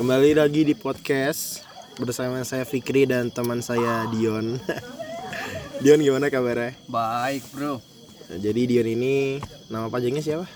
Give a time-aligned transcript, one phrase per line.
[0.00, 1.60] Kembali lagi di podcast
[2.00, 4.56] bersama saya Fikri dan teman saya Dion.
[5.84, 6.72] Dion gimana kabarnya?
[6.88, 7.84] Baik bro
[8.32, 10.48] Jadi Dion ini nama panjangnya siapa?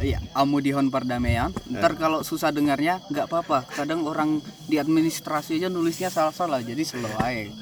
[0.00, 6.08] Iya, Amudihon Perdamaian Ntar kalau susah dengarnya nggak apa-apa Kadang orang di administrasi aja nulisnya
[6.08, 7.52] salah-salah Jadi slow aja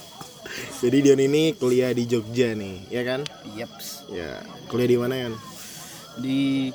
[0.88, 3.28] Jadi Dion ini kuliah di Jogja nih, ya kan?
[3.52, 4.40] Yeps Ya,
[4.72, 5.28] kuliah di mana ya?
[6.16, 6.72] Di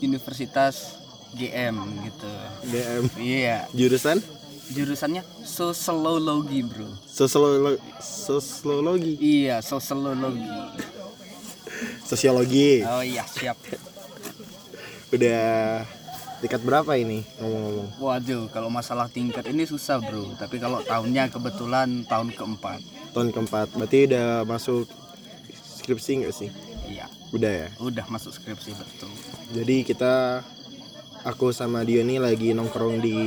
[0.00, 0.99] Universitas
[1.32, 2.30] GM gitu
[2.66, 3.02] DM.
[3.16, 4.18] Iya Jurusan?
[4.70, 7.78] Jurusannya Sosiologi bro Sosiologi.
[7.98, 9.12] Sosiologi.
[9.18, 10.46] Iya, Sosiologi
[12.04, 12.82] Sosiologi.
[12.84, 13.58] Oh iya, siap
[15.10, 15.82] Udah
[16.38, 17.88] tingkat berapa ini ngomong-ngomong?
[17.98, 23.74] Waduh, kalau masalah tingkat ini susah bro Tapi kalau tahunnya kebetulan tahun keempat Tahun keempat.
[23.74, 24.86] Berarti udah masuk
[25.82, 26.50] skripsi nggak sih?
[26.86, 27.68] Iya, Udah ya.
[27.78, 29.10] udah masuk skripsi betul
[29.50, 30.42] Jadi kita
[31.24, 33.18] aku sama Dio nih lagi nongkrong di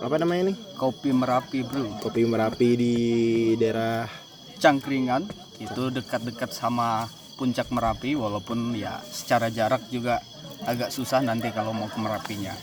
[0.00, 0.56] apa namanya nih?
[0.76, 2.94] Kopi Merapi bro Kopi Merapi di
[3.56, 4.04] daerah
[4.56, 5.28] Cangkringan
[5.60, 10.20] itu dekat-dekat sama puncak Merapi walaupun ya secara jarak juga
[10.64, 12.56] agak susah nanti kalau mau ke Merapinya.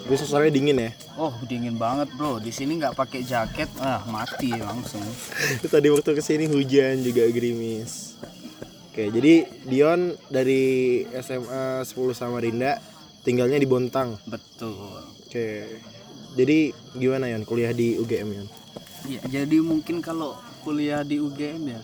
[0.00, 0.90] Tapi suasananya dingin ya.
[1.14, 5.06] Oh dingin banget bro, di sini nggak pakai jaket, ah mati langsung.
[5.72, 8.18] Tadi waktu ke sini hujan juga gerimis.
[8.90, 12.82] Oke, jadi Dion dari SMA 10 Samarinda
[13.22, 14.18] tinggalnya di Bontang.
[14.26, 14.98] Betul.
[15.22, 15.78] Oke.
[16.34, 18.48] Jadi gimana Yon kuliah di UGM Yon?
[19.06, 20.34] Ya jadi mungkin kalau
[20.66, 21.80] kuliah di UGM ya,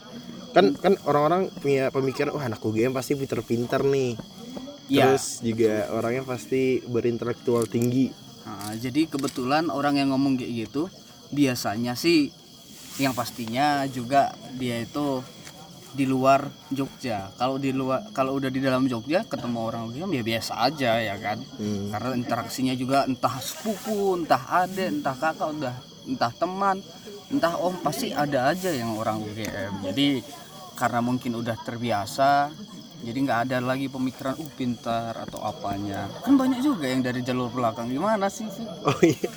[0.50, 4.18] Kan kan orang-orang punya pemikiran wah anak UGM pasti pinter-pinter nih.
[4.91, 5.14] ya.
[5.14, 8.10] Terus juga orangnya pasti berintelektual tinggi.
[8.46, 10.91] Nah, jadi kebetulan orang yang ngomong kayak gitu
[11.30, 12.34] biasanya sih
[12.98, 15.22] yang pastinya juga dia itu
[15.97, 17.33] di luar Jogja.
[17.41, 21.16] Kalau di luar kalau udah di dalam Jogja ketemu orang UGM ya biasa aja ya
[21.16, 21.41] kan.
[21.56, 21.88] Hmm.
[21.88, 26.76] Karena interaksinya juga entah sepupu, entah adik, entah kakak, udah entah teman,
[27.32, 29.88] entah om pasti ada aja yang orang UGM.
[29.88, 30.20] Jadi
[30.76, 32.53] karena mungkin udah terbiasa
[33.00, 37.49] jadi nggak ada lagi pemikiran uh pintar atau apanya kan banyak juga yang dari jalur
[37.49, 38.65] belakang gimana sih Fi?
[38.88, 39.28] Oh iya.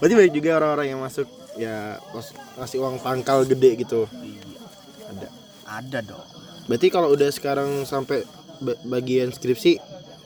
[0.00, 1.98] Berarti banyak juga orang-orang yang masuk ya
[2.58, 4.06] ngasih uang pangkal gede gitu.
[4.10, 4.42] Iya,
[5.64, 6.00] Ada.
[6.00, 6.24] dong
[6.64, 8.24] Berarti kalau udah sekarang sampai
[8.56, 9.76] ba- bagian skripsi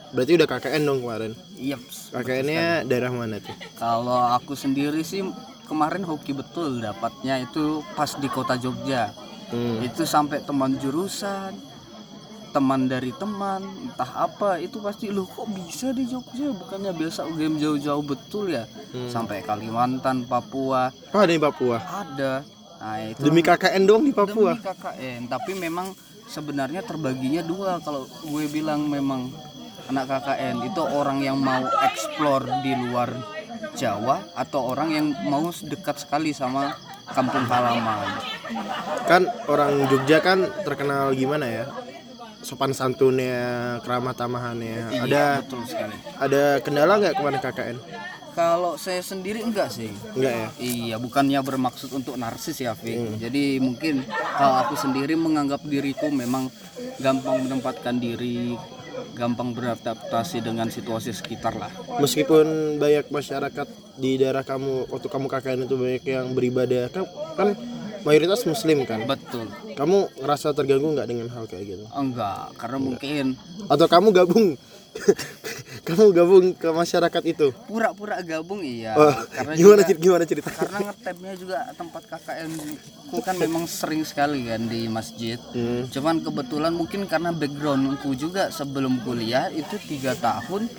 [0.09, 1.31] berarti udah KKN dong kemarin.
[1.53, 1.77] iya
[2.09, 3.53] KKN-nya daerah mana tuh?
[3.75, 5.21] kalau aku sendiri sih
[5.65, 7.63] kemarin hoki betul dapatnya itu
[7.93, 9.13] pas di kota Jogja
[9.47, 9.81] Hmm.
[9.81, 11.57] itu sampai teman jurusan
[12.49, 17.57] teman dari teman entah apa itu pasti lu kok bisa di Jogja bukannya biasa UGM
[17.57, 19.05] jauh-jauh betul ya Hmm.
[19.07, 21.77] sampai Kalimantan Papua Oh, ada di Papua.
[21.77, 22.41] ada
[22.79, 24.55] nah itu Demi KKN dong di Papua.
[24.55, 25.91] demi KKN tapi memang
[26.31, 29.27] sebenarnya terbaginya dua kalau gue bilang memang
[29.89, 33.11] anak KKN itu orang yang mau explore di luar
[33.75, 36.71] Jawa atau orang yang mau dekat sekali sama
[37.11, 38.07] kampung halaman
[39.09, 41.65] Kan orang Jogja kan terkenal gimana ya?
[42.39, 44.95] Sopan santunnya, keramah tamahannya.
[44.95, 47.77] Iya, Ada betul sekali ada kendala nggak kemarin KKN?
[48.39, 50.47] Kalau saya sendiri enggak sih Enggak ya?
[50.63, 53.19] Iya, bukannya bermaksud untuk narsis ya, Vic.
[53.19, 54.07] Jadi mungkin
[54.39, 56.47] kalau aku sendiri menganggap diriku memang
[57.03, 58.55] gampang menempatkan diri,
[59.11, 61.71] gampang beradaptasi dengan situasi sekitar lah.
[61.99, 63.67] Meskipun banyak masyarakat
[63.99, 67.03] di daerah kamu waktu kamu KKN itu banyak yang beribadah kan,
[67.35, 67.49] kan
[68.07, 69.03] mayoritas muslim kan.
[69.03, 69.51] Betul.
[69.75, 71.85] Kamu ngerasa terganggu nggak dengan hal kayak gitu?
[71.91, 73.35] Enggak, karena mungkin
[73.67, 74.55] Atau kamu gabung
[75.87, 77.47] kamu gabung ke masyarakat itu?
[77.65, 78.93] pura-pura gabung iya.
[78.93, 80.49] Oh, karena gimana juga- gimana cerita?
[80.51, 82.51] karena ngetepnya juga tempat KKN
[83.09, 85.41] ku kan memang sering sekali kan di masjid.
[85.51, 85.89] Hmm.
[85.89, 90.69] Cuman kebetulan mungkin karena backgroundku juga sebelum kuliah itu tiga tahun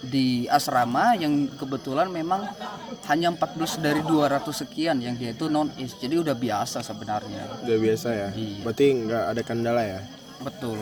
[0.00, 2.48] di asrama yang kebetulan memang
[3.04, 7.76] hanya 14 dari 200 sekian yang dia itu non is jadi udah biasa sebenarnya Udah
[7.76, 8.28] biasa ya.
[8.32, 8.64] Iya.
[8.64, 10.00] Berarti nggak ada kendala ya?
[10.40, 10.80] betul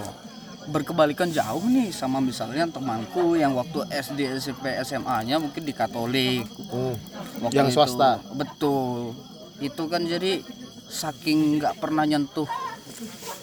[0.68, 6.44] berkebalikan jauh nih sama misalnya temanku yang waktu SD SMP SMA nya mungkin di Katolik
[6.68, 6.92] Oh.
[7.40, 8.20] Waktu Yang itu- swasta?
[8.30, 9.16] betul
[9.58, 10.44] itu kan jadi
[10.86, 12.46] saking nggak pernah nyentuh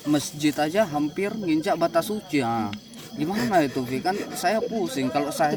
[0.06, 2.70] masjid aja hampir nginjak batas suci nah,
[3.12, 5.56] gimana itu Vi kan saya pusing kalau saya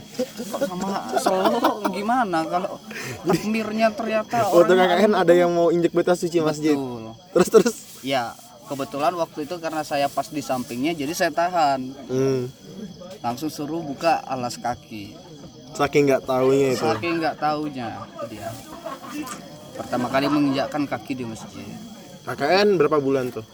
[0.58, 1.58] sama Solo
[1.90, 2.78] gimana kalau
[3.22, 6.74] takmirnya ternyata Waktu orang KKN ada yang mau injek batas suci masjid.
[6.74, 7.76] betul Terus terus.
[8.00, 8.30] ya
[8.68, 12.44] kebetulan waktu itu karena saya pas di sampingnya jadi saya tahan Hmm.
[13.18, 15.16] langsung suruh buka alas kaki
[15.68, 16.80] Saking nggak taunya itu.
[16.80, 18.48] saking nggak taunya itu dia
[19.74, 21.64] pertama kali menginjakkan kaki di masjid
[22.22, 23.44] KKN berapa bulan tuh?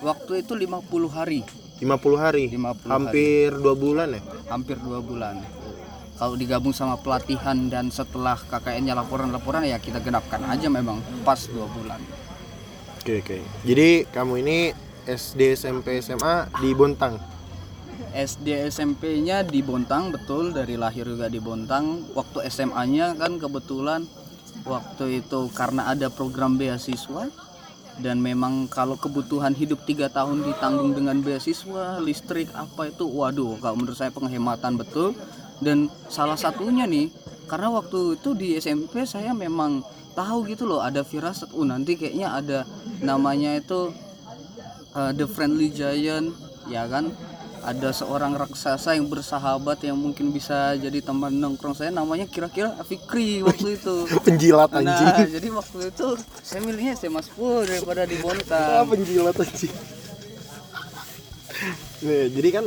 [0.00, 1.42] waktu itu 50 hari
[1.74, 2.44] 50 hari.
[2.48, 2.86] 50 hari.
[2.86, 4.22] Hampir dua bulan ya?
[4.46, 5.42] hampir dua bulan
[6.14, 11.66] kalau digabung sama pelatihan dan setelah KKN-nya laporan-laporan ya kita genapkan aja memang pas dua
[11.66, 11.98] bulan
[13.04, 13.36] Oke oke.
[13.68, 14.72] Jadi kamu ini
[15.04, 17.20] SD SMP SMA di Bontang.
[18.16, 24.08] SD SMP-nya di Bontang betul dari lahir juga di Bontang waktu SMA-nya kan kebetulan
[24.64, 27.28] waktu itu karena ada program beasiswa
[28.00, 33.84] dan memang kalau kebutuhan hidup tiga tahun ditanggung dengan beasiswa listrik apa itu waduh kalau
[33.84, 35.12] menurut saya penghematan betul
[35.60, 37.12] dan salah satunya nih
[37.52, 42.28] karena waktu itu di SMP saya memang tahu gitu loh ada firasat uh nanti kayaknya
[42.32, 42.58] ada
[43.00, 43.90] namanya itu
[44.92, 46.30] uh, The Friendly Giant
[46.64, 47.10] ya kan
[47.64, 53.40] ada seorang raksasa yang bersahabat yang mungkin bisa jadi teman nongkrong saya namanya kira-kira Fikri
[53.40, 55.32] waktu itu Penjilat nah anjing.
[55.40, 56.06] jadi waktu itu
[56.38, 59.72] saya milihnya SMA 10 daripada di Ah, Bontang penjilat anjing.
[62.04, 62.64] Nih, jadi kan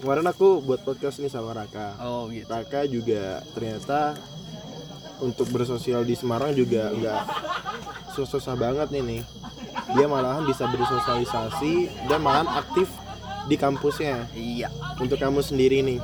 [0.00, 2.00] kemarin aku buat podcast nih sama Raka.
[2.00, 4.16] oh gitu Raka juga ternyata
[5.20, 7.22] untuk bersosial di Semarang juga nggak
[8.12, 9.22] susah-susah banget nih nih.
[9.88, 11.72] Dia malahan bisa bersosialisasi
[12.06, 12.88] dan malahan aktif
[13.46, 14.28] di kampusnya.
[14.32, 15.98] iya Untuk kamu sendiri nih,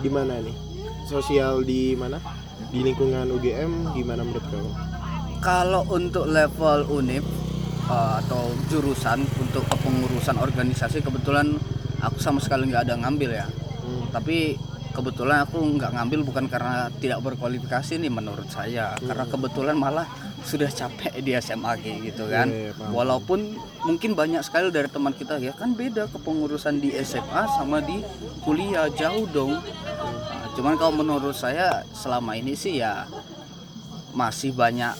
[0.00, 0.56] gimana nih?
[1.04, 2.16] Sosial di mana?
[2.70, 4.70] Di lingkungan UGM gimana menurut kamu?
[5.38, 7.20] kalau untuk level univ
[7.84, 11.60] uh, atau jurusan untuk kepengurusan organisasi kebetulan
[12.00, 13.46] aku sama sekali nggak ada ngambil ya
[13.84, 14.08] Hmm.
[14.08, 14.56] tapi
[14.94, 18.94] kebetulan aku nggak ngambil bukan karena tidak berkualifikasi nih menurut saya.
[19.02, 20.06] Karena kebetulan malah
[20.46, 22.46] sudah capek di SMA gitu kan.
[22.46, 27.42] Iya, iya, walaupun mungkin banyak sekali dari teman kita ya kan beda kepengurusan di SMA
[27.58, 27.98] sama di
[28.46, 29.58] kuliah jauh dong.
[29.58, 33.10] Nah, cuman kalau menurut saya selama ini sih ya
[34.14, 34.94] masih banyak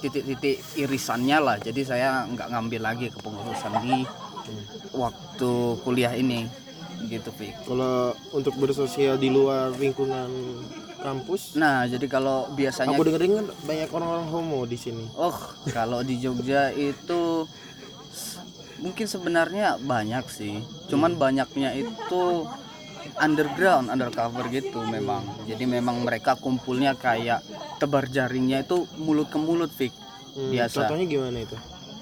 [0.00, 1.56] titik-titik irisannya lah.
[1.60, 4.06] Jadi saya nggak ngambil lagi kepengurusan di
[4.96, 5.52] waktu
[5.84, 6.65] kuliah ini
[7.04, 7.68] gitu Fik.
[7.68, 10.28] Kalau untuk bersosial di luar lingkungan
[10.98, 15.04] kampus, Nah, jadi kalau biasanya aku dengerin kan banyak orang-orang homo di sini.
[15.14, 15.36] oh,
[15.70, 17.46] kalau di Jogja itu
[18.80, 20.60] mungkin sebenarnya banyak sih.
[20.88, 22.22] Cuman banyaknya itu
[23.16, 25.24] underground, undercover gitu memang.
[25.48, 27.40] Jadi memang mereka kumpulnya kayak
[27.78, 29.92] tebar jaringnya itu mulut ke mulut, Fik.
[30.36, 30.84] Hmm, Biasa.
[30.84, 31.56] Contohnya gimana itu?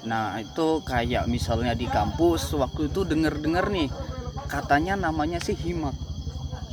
[0.05, 3.87] Nah, itu kayak misalnya di kampus waktu itu denger-denger nih
[4.45, 5.93] katanya namanya sih himak.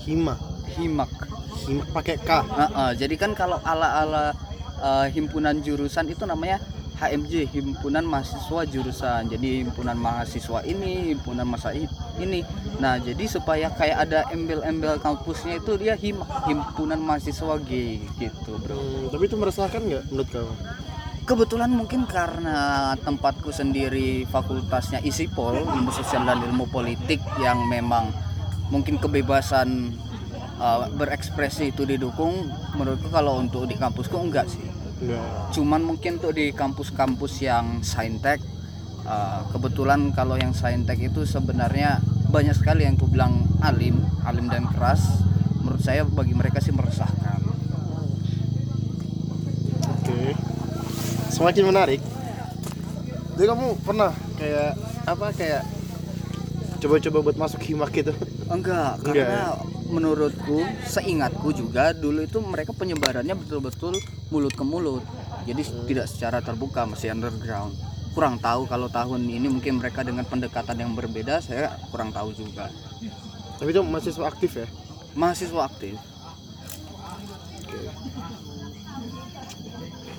[0.04, 0.34] Hima.
[0.76, 1.10] Himak.
[1.66, 2.30] Hima pakai K.
[2.42, 4.32] Heeh, jadi kan kalau ala-ala
[4.82, 6.58] eh, himpunan jurusan itu namanya
[7.02, 9.26] HMJ, himpunan mahasiswa jurusan.
[9.26, 12.46] Jadi himpunan mahasiswa ini, himpunan masa ini.
[12.78, 18.78] Nah, jadi supaya kayak ada embel-embel kampusnya itu dia him himpunan mahasiswa G gitu, Bro.
[18.78, 20.54] Hmm, tapi itu meresahkan nggak menurut kamu?
[21.22, 28.10] Kebetulan mungkin karena tempatku sendiri fakultasnya ISIPOL, ilmu sosial dan ilmu politik yang memang
[28.74, 29.94] mungkin kebebasan
[30.58, 34.66] uh, berekspresi itu didukung, menurutku kalau untuk di kampusku enggak sih.
[35.02, 35.54] Enggak.
[35.54, 38.42] Cuman mungkin untuk di kampus-kampus yang saintek,
[39.06, 42.02] uh, kebetulan kalau yang saintek itu sebenarnya
[42.34, 45.22] banyak sekali yang ku bilang alim, alim dan keras.
[45.62, 47.38] Menurut saya bagi mereka sih meresahkan.
[50.02, 50.34] Oke.
[51.42, 51.98] Semakin menarik.
[53.34, 54.78] Jadi kamu pernah kayak
[55.10, 55.66] apa kayak
[56.78, 58.14] coba-coba buat masuk himak gitu?
[58.46, 59.58] Enggak, Enggak karena
[59.90, 63.98] menurutku, seingatku juga dulu itu mereka penyebarannya betul-betul
[64.30, 65.02] mulut ke mulut.
[65.42, 67.74] Jadi tidak secara terbuka, masih underground.
[68.14, 72.70] Kurang tahu kalau tahun ini mungkin mereka dengan pendekatan yang berbeda, saya kurang tahu juga.
[73.58, 74.70] Tapi itu mahasiswa aktif ya?
[75.18, 75.98] Mahasiswa aktif.
[77.66, 77.82] Oke.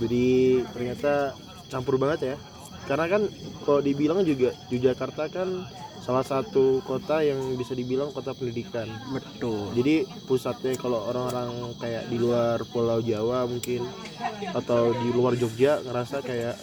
[0.01, 1.35] Jadi ternyata
[1.69, 2.35] campur banget ya.
[2.83, 3.21] Karena kan
[3.63, 5.47] kalau dibilang juga Yogyakarta kan
[6.03, 8.91] salah satu kota yang bisa dibilang kota pendidikan.
[9.15, 9.71] Betul.
[9.71, 13.88] Jadi pusatnya kalau orang-orang kayak di luar Pulau Jawa mungkin
[14.51, 16.59] atau di luar Jogja ngerasa kayak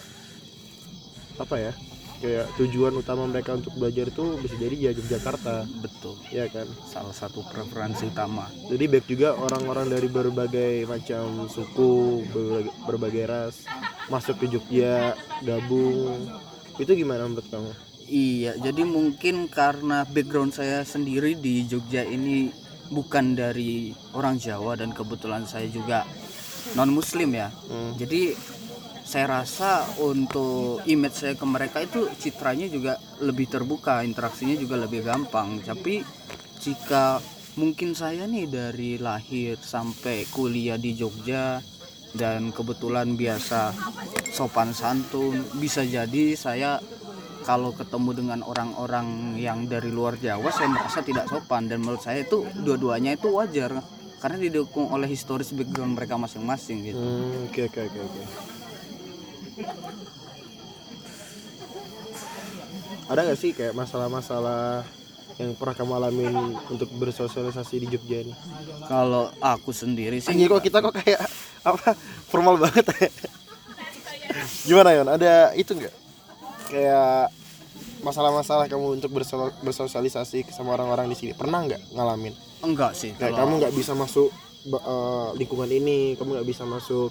[1.41, 1.73] apa ya?
[2.21, 6.15] Kayak tujuan utama mereka untuk belajar itu bisa jadi ya Yogyakarta, Betul.
[6.29, 6.69] ya kan?
[6.85, 8.45] Salah satu preferensi utama.
[8.69, 13.65] Jadi baik juga orang-orang dari berbagai macam suku, berbagai, berbagai ras
[14.05, 16.29] masuk ke Jogja, gabung.
[16.77, 17.71] Itu gimana menurut kamu?
[18.11, 22.51] Iya, jadi mungkin karena background saya sendiri di Jogja ini
[22.91, 26.03] bukan dari orang Jawa dan kebetulan saya juga
[26.75, 27.47] non Muslim ya.
[27.71, 27.95] Hmm.
[27.95, 28.35] Jadi
[29.11, 35.03] saya rasa untuk image saya ke mereka itu citranya juga lebih terbuka, interaksinya juga lebih
[35.03, 35.59] gampang.
[35.59, 35.99] Tapi
[36.63, 37.19] jika
[37.59, 41.59] mungkin saya nih dari lahir sampai kuliah di Jogja
[42.15, 43.75] dan kebetulan biasa
[44.31, 46.79] sopan santun, bisa jadi saya
[47.43, 52.23] kalau ketemu dengan orang-orang yang dari luar Jawa saya merasa tidak sopan dan menurut saya
[52.23, 53.75] itu dua-duanya itu wajar
[54.23, 58.60] karena didukung oleh historis background mereka masing-masing gitu Hmm, oke oke oke oke.
[63.11, 64.87] Ada nggak sih kayak masalah-masalah
[65.35, 66.35] yang pernah kamu alamin
[66.69, 68.33] untuk bersosialisasi di Jogja ini?
[68.85, 71.19] kalau aku sendiri sih Anjir kok kita kok kayak
[71.65, 71.97] apa
[72.29, 73.09] formal banget ya?
[74.67, 75.07] Gimana Yon?
[75.09, 75.95] Ada itu nggak?
[76.69, 77.33] Kayak
[78.01, 79.11] masalah-masalah kamu untuk
[79.61, 82.33] bersosialisasi sama orang-orang di sini pernah nggak ngalamin?
[82.61, 84.29] enggak sih Kayak kalau kamu nggak bisa masuk
[84.69, 87.09] eh, lingkungan ini, kamu nggak bisa masuk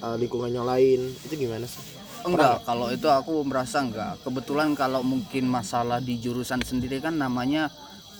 [0.00, 2.00] eh, lingkungan yang lain, itu gimana sih?
[2.20, 4.20] Enggak, kalau itu aku merasa enggak.
[4.20, 7.72] Kebetulan kalau mungkin masalah di jurusan sendiri kan namanya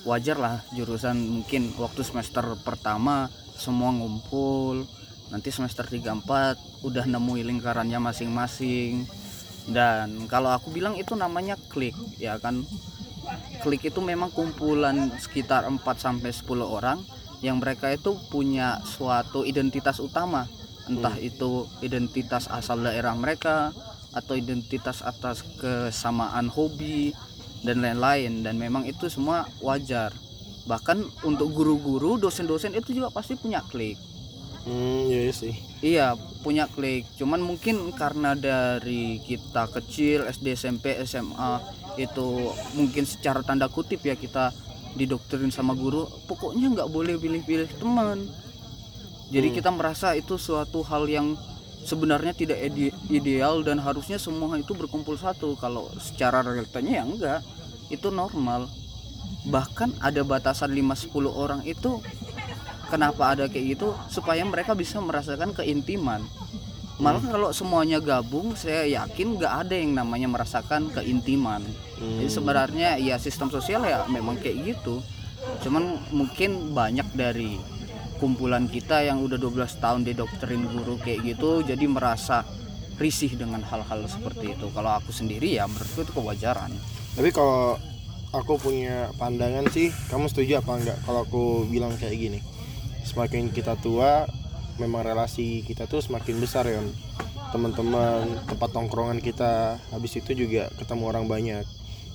[0.09, 3.29] wajar lah jurusan mungkin waktu semester pertama
[3.61, 4.89] semua ngumpul.
[5.29, 9.05] Nanti semester 3 4 udah nemu lingkarannya masing-masing.
[9.69, 12.65] Dan kalau aku bilang itu namanya klik, ya kan.
[13.61, 16.99] Klik itu memang kumpulan sekitar 4 sampai 10 orang
[17.45, 20.49] yang mereka itu punya suatu identitas utama
[20.91, 23.71] entah itu identitas asal daerah mereka
[24.11, 27.15] atau identitas atas kesamaan hobi
[27.63, 28.43] dan lain-lain.
[28.43, 30.11] Dan memang itu semua wajar.
[30.67, 33.97] Bahkan untuk guru-guru dosen-dosen itu juga pasti punya klik.
[34.61, 35.57] Hmm, iya sih.
[35.81, 36.13] iya
[36.45, 37.09] punya klik.
[37.17, 41.65] Cuman mungkin karena dari kita kecil SD SMP SMA
[41.97, 44.53] itu mungkin secara tanda kutip ya kita
[44.99, 48.27] didoktrin sama guru pokoknya nggak boleh pilih-pilih teman
[49.31, 51.39] jadi kita merasa itu suatu hal yang
[51.87, 55.55] sebenarnya tidak ide- ideal dan harusnya semua itu berkumpul satu.
[55.55, 57.41] Kalau secara realitanya ya enggak
[57.95, 58.67] itu normal.
[59.47, 62.03] Bahkan ada batasan 5-10 orang itu
[62.91, 63.95] kenapa ada kayak gitu?
[64.11, 66.27] Supaya mereka bisa merasakan keintiman.
[67.01, 71.65] Malah kalau semuanya gabung saya yakin nggak ada yang namanya merasakan keintiman.
[71.97, 75.01] Jadi sebenarnya ya sistem sosial ya memang kayak gitu.
[75.65, 77.57] Cuman mungkin banyak dari
[78.21, 82.45] kumpulan kita yang udah 12 tahun didoktrin guru kayak gitu jadi merasa
[83.01, 86.69] risih dengan hal-hal seperti itu kalau aku sendiri ya menurutku itu kewajaran
[87.17, 87.81] Tapi kalau
[88.31, 92.39] aku punya pandangan sih, kamu setuju apa enggak kalau aku bilang kayak gini?
[93.03, 94.31] Semakin kita tua,
[94.79, 96.79] memang relasi kita tuh semakin besar ya.
[97.51, 101.67] Teman-teman, tempat tongkrongan kita, habis itu juga ketemu orang banyak.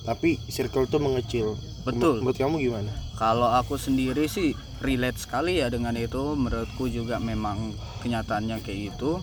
[0.08, 1.60] Tapi circle tuh mengecil.
[1.84, 2.24] Betul.
[2.24, 2.90] Menurut kamu gimana?
[3.20, 6.34] Kalau aku sendiri sih relate sekali ya dengan itu.
[6.34, 7.72] Menurutku juga memang
[8.04, 9.20] kenyataannya kayak gitu.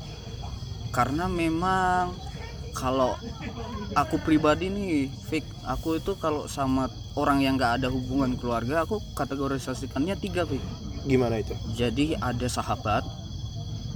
[0.93, 2.13] Karena memang
[2.73, 3.13] kalau
[3.93, 9.01] aku pribadi nih, Fik, aku itu kalau sama orang yang nggak ada hubungan keluarga, aku
[9.13, 10.61] kategorisasikannya tiga, Fik.
[11.05, 11.53] Gimana itu?
[11.77, 13.05] Jadi ada sahabat,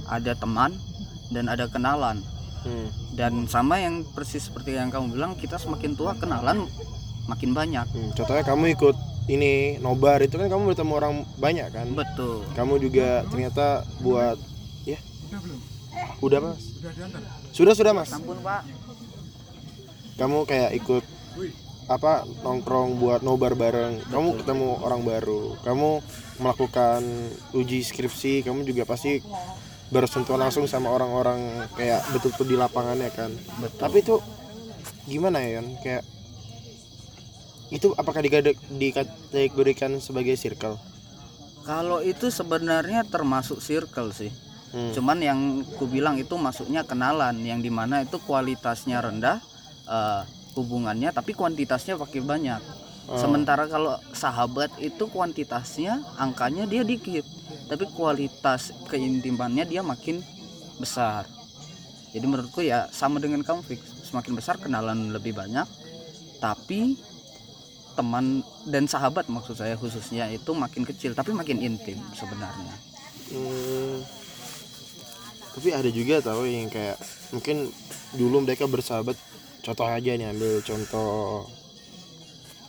[0.06, 0.74] ada teman,
[1.34, 2.22] dan ada kenalan.
[2.62, 2.88] Hmm.
[3.14, 6.66] Dan sama yang persis seperti yang kamu bilang, kita semakin tua kenalan
[7.26, 7.86] makin banyak.
[7.86, 8.96] Hmm, Contohnya kamu ikut
[9.28, 11.86] ini nobar itu kan kamu bertemu orang banyak kan?
[11.92, 12.48] Betul.
[12.56, 14.40] Kamu juga ternyata buat
[14.88, 14.96] ya.
[16.24, 16.60] Udah mas?
[17.52, 18.08] Sudah sudah mas.
[18.10, 18.64] Ampun Pak.
[20.18, 21.04] Kamu kayak ikut
[21.88, 24.00] apa nongkrong buat nobar bareng.
[24.08, 25.60] Kamu ketemu orang baru.
[25.60, 26.00] Kamu
[26.40, 27.04] melakukan
[27.52, 28.42] uji skripsi.
[28.48, 29.20] Kamu juga pasti
[29.88, 33.32] bersentuhan langsung sama orang-orang kayak betul-betul di lapangannya kan.
[33.60, 33.80] Betul.
[33.80, 34.14] Tapi itu
[35.08, 35.76] gimana ya Yon?
[35.80, 36.04] Kayak
[37.68, 40.80] itu apakah dikategorikan sebagai circle?
[41.68, 44.32] Kalau itu sebenarnya termasuk circle sih.
[44.72, 44.92] Hmm.
[44.92, 45.40] Cuman yang
[45.76, 49.40] ku bilang itu masuknya kenalan yang di mana itu kualitasnya rendah
[49.88, 50.22] eh,
[50.56, 52.60] hubungannya tapi kuantitasnya pakai banyak.
[53.08, 53.16] Oh.
[53.16, 57.24] Sementara kalau sahabat itu kuantitasnya angkanya dia dikit,
[57.68, 60.20] tapi kualitas keintimannya dia makin
[60.76, 61.24] besar.
[62.12, 63.80] Jadi menurutku ya sama dengan kamu Fix.
[64.08, 65.68] Semakin besar kenalan lebih banyak,
[66.40, 66.96] tapi
[67.98, 72.74] teman dan sahabat maksud saya khususnya itu makin kecil tapi makin intim sebenarnya.
[73.34, 74.06] Hmm,
[75.58, 76.94] tapi ada juga tahu yang kayak
[77.34, 77.74] mungkin
[78.14, 79.18] dulu mereka bersahabat
[79.66, 81.50] contoh aja nih ambil contoh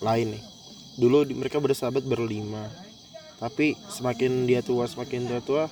[0.01, 0.43] lain nih.
[0.97, 2.65] Dulu mereka bersahabat berlima
[3.37, 5.69] tapi semakin dia tua semakin dia tua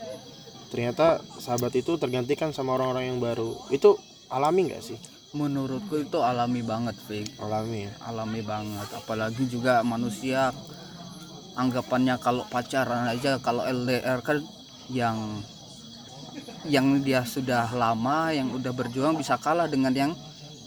[0.70, 3.58] ternyata sahabat itu tergantikan sama orang-orang yang baru.
[3.74, 3.98] Itu
[4.30, 7.38] alami nggak sih Menurutku itu alami banget, Fik.
[7.38, 8.88] alami ya Alami banget.
[8.92, 10.50] Apalagi juga manusia
[11.54, 14.42] anggapannya kalau pacaran aja kalau LDR kan
[14.90, 15.42] yang
[16.66, 20.12] yang dia sudah lama yang udah berjuang bisa kalah dengan yang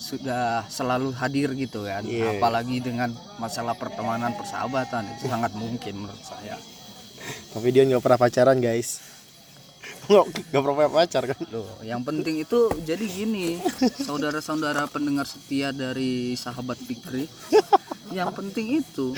[0.01, 2.35] sudah selalu hadir gitu kan Iya.
[2.35, 6.57] apalagi dengan masalah pertemanan persahabatan itu sangat mungkin menurut saya
[7.53, 8.99] tapi dia nggak pernah pacaran guys
[10.11, 13.63] nggak nggak pernah punya pacar kan Loh, yang penting itu jadi gini,
[14.01, 17.31] saudara-saudara pendengar setia dari sahabat Fikri,
[18.11, 19.15] yang penting itu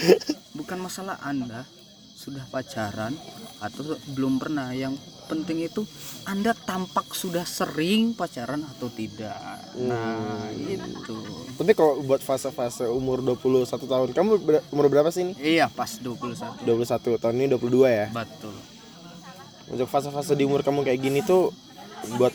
[0.53, 1.65] bukan masalah Anda.
[2.15, 3.19] sudah pacaran
[3.59, 4.95] atau belum pernah yang
[5.25, 5.83] penting itu
[6.23, 9.35] anda tampak sudah sering pacaran atau tidak
[9.75, 11.19] nah itu
[11.53, 15.35] Tapi kalau buat fase-fase umur 21 tahun, kamu ber- umur berapa sih ini?
[15.35, 16.87] iya pas 21 21
[17.19, 18.07] tahun ini 22 ya.
[18.09, 18.55] betul
[19.67, 21.53] Untuk fase-fase di umur kamu kayak gini tuh
[22.17, 22.35] buat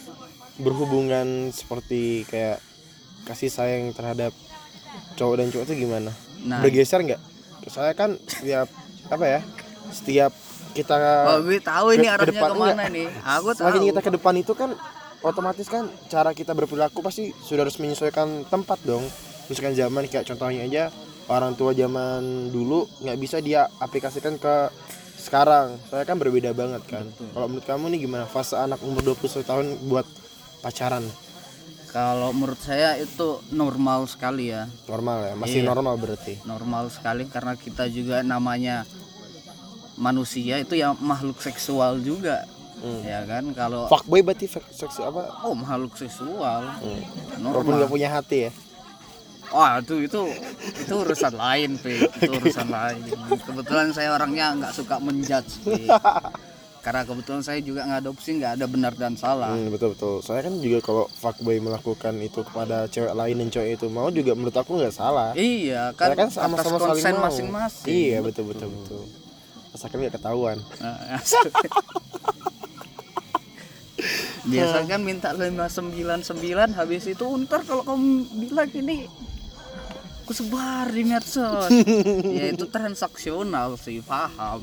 [0.57, 2.63] berhubungan seperti kayak
[3.23, 4.31] kasih sayang terhadap
[5.13, 6.11] cowok dan cowok itu gimana?
[6.39, 7.21] nah Bergeser nggak?
[7.67, 8.71] Saya kan setiap
[9.07, 9.39] apa ya?
[9.89, 10.31] Setiap
[10.71, 10.95] kita
[11.27, 12.89] oh, gue tahu ini ke- ke arahnya depan ke mana enggak.
[12.91, 14.69] nih aku tahu semakin kita ke depan itu kan
[15.19, 19.01] otomatis kan cara kita berperilaku pasti sudah harus menyesuaikan tempat dong
[19.47, 20.83] misalkan zaman kayak contohnya aja
[21.27, 24.69] orang tua zaman dulu nggak bisa dia aplikasikan ke
[25.27, 25.67] sekarang.
[25.85, 27.03] Saya kan berbeda banget kan.
[27.05, 27.27] Betul.
[27.29, 30.07] kalau menurut kamu nih gimana fase anak umur 21 tahun buat
[30.59, 31.03] pacaran?
[31.87, 34.67] Kalau menurut saya itu normal sekali ya.
[34.85, 35.33] Normal ya?
[35.35, 35.67] Masih Iya.
[35.67, 36.33] normal berarti?
[36.43, 38.83] Normal sekali karena kita juga namanya
[39.95, 42.45] manusia itu ya makhluk seksual juga.
[42.77, 43.01] Hmm.
[43.01, 43.41] ya kan?
[43.51, 45.41] Kalau fuckboy berarti fek- seks apa?
[45.41, 46.61] Oh makhluk seksual.
[46.77, 47.01] Hmm.
[47.39, 48.51] walaupun normal nggak punya hati ya
[49.51, 50.21] Wah itu itu
[50.83, 52.03] itu urusan lain, Pi.
[52.03, 53.01] Itu urusan lain.
[53.43, 55.87] Kebetulan saya orangnya nggak suka menjudge, Pi.
[56.87, 59.51] Karena kebetulan saya juga ngadopsi nggak ada benar dan salah.
[59.51, 60.23] Hmm, betul betul.
[60.23, 64.31] Saya kan juga kalau fuckboy melakukan itu kepada cewek lain dan cowok itu mau juga
[64.39, 65.35] menurut aku nggak salah.
[65.35, 67.91] Iya Saya kan, kan sama-sama saling konsen masing-masing.
[67.91, 69.03] Iya betul betul betul.
[69.75, 70.57] Asalkan nggak ketahuan.
[74.47, 76.39] Nah, Biasa kan minta 599
[76.79, 79.11] habis itu ntar kalau kamu bilang ini
[80.27, 81.71] aku sebar di medsos.
[82.35, 84.59] ya itu transaksional sih, paham.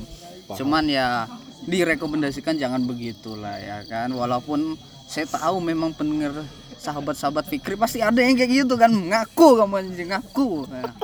[0.53, 1.25] Cuman ya
[1.65, 4.13] direkomendasikan jangan begitulah ya kan.
[4.13, 4.77] Walaupun
[5.09, 6.45] saya tahu memang pendengar
[6.77, 10.69] sahabat-sahabat Fikri pasti ada yang kayak gitu kan ngaku kamu anjing ngaku.
[10.69, 10.93] Nah,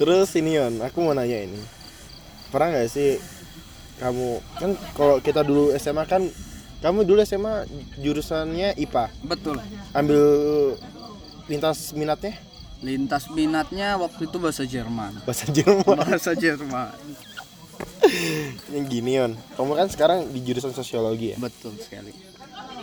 [0.00, 1.60] Terus ini Yon, aku mau nanya ini.
[2.48, 3.20] Pernah nggak sih
[4.00, 6.24] kamu kan kalau kita dulu SMA kan
[6.78, 7.64] kamu dulu SMA
[7.98, 9.04] jurusannya IPA.
[9.24, 9.56] betul.
[9.92, 10.22] Ambil
[11.46, 12.36] lintas minatnya
[12.84, 15.16] Lintas minatnya waktu itu bahasa Jerman.
[15.24, 15.96] bahasa Jerman.
[15.96, 16.92] Bahasa Jerman.
[18.74, 21.36] Yang gini Yon, kamu kan sekarang di jurusan sosiologi ya.
[21.40, 22.12] Betul sekali.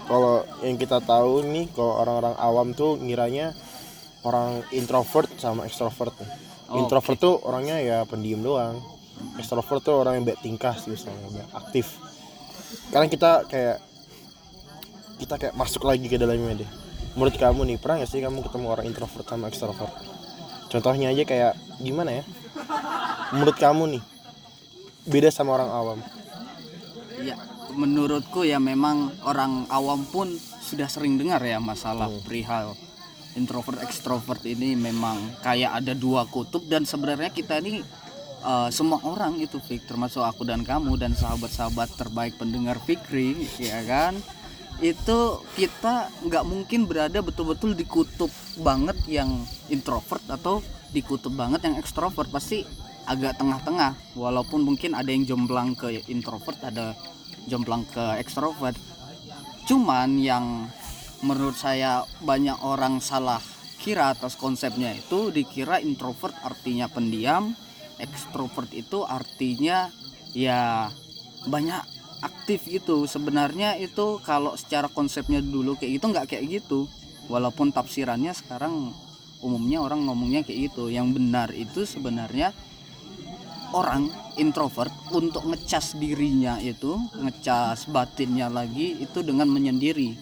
[0.04, 3.56] kalau yang kita tahu nih kalau orang-orang awam tuh ngiranya
[4.28, 6.30] orang introvert sama extrovert nih.
[6.68, 8.84] Oh, introvert tuh orangnya ya pendiam doang
[9.40, 11.96] extrovert tuh orang yang baik tingkah sih misalnya aktif
[12.90, 13.78] sekarang kita kayak
[15.22, 16.72] kita kayak masuk lagi ke dalamnya deh.
[17.14, 19.94] Menurut kamu nih pernah gak sih kamu ketemu orang introvert sama extrovert?
[20.74, 22.24] Contohnya aja kayak gimana ya?
[23.34, 24.04] Menurut kamu nih
[25.06, 26.00] beda sama orang awam?
[27.22, 27.38] Ya,
[27.78, 30.34] menurutku ya memang orang awam pun
[30.64, 32.74] sudah sering dengar ya masalah perihal
[33.34, 37.82] introvert ekstrovert ini memang kayak ada dua kutub dan sebenarnya kita ini
[38.44, 43.82] eh, semua orang itu Fik termasuk aku dan kamu dan sahabat-sahabat terbaik pendengar Fikri ya
[43.88, 44.20] kan?
[44.84, 48.30] Itu kita nggak mungkin berada betul-betul di kutub
[48.60, 50.60] banget yang introvert atau
[50.92, 52.28] di kutub banget yang ekstrovert.
[52.30, 52.66] Pasti
[53.08, 56.96] agak tengah-tengah walaupun mungkin ada yang jomplang ke introvert ada
[57.48, 58.76] jomplang ke ekstrovert.
[59.64, 60.68] Cuman yang
[61.24, 63.40] menurut saya banyak orang salah
[63.80, 67.52] kira atas konsepnya itu dikira introvert artinya pendiam
[68.04, 69.88] ekstrovert itu artinya
[70.36, 70.92] ya
[71.48, 71.82] banyak
[72.24, 73.08] aktif gitu.
[73.08, 76.88] Sebenarnya itu kalau secara konsepnya dulu kayak gitu nggak kayak gitu.
[77.32, 78.92] Walaupun tafsirannya sekarang
[79.40, 80.92] umumnya orang ngomongnya kayak gitu.
[80.92, 82.52] Yang benar itu sebenarnya
[83.74, 90.16] orang introvert untuk ngecas dirinya itu ngecas batinnya lagi itu dengan menyendiri.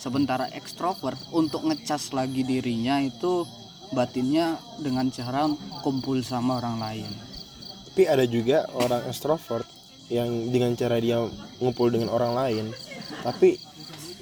[0.00, 3.44] Sementara ekstrovert untuk ngecas lagi dirinya itu
[3.90, 5.50] batinnya dengan cara
[5.82, 7.10] kumpul sama orang lain.
[7.90, 9.66] Tapi ada juga orang extrovert
[10.10, 11.22] yang dengan cara dia
[11.62, 12.66] ngumpul dengan orang lain
[13.22, 13.60] tapi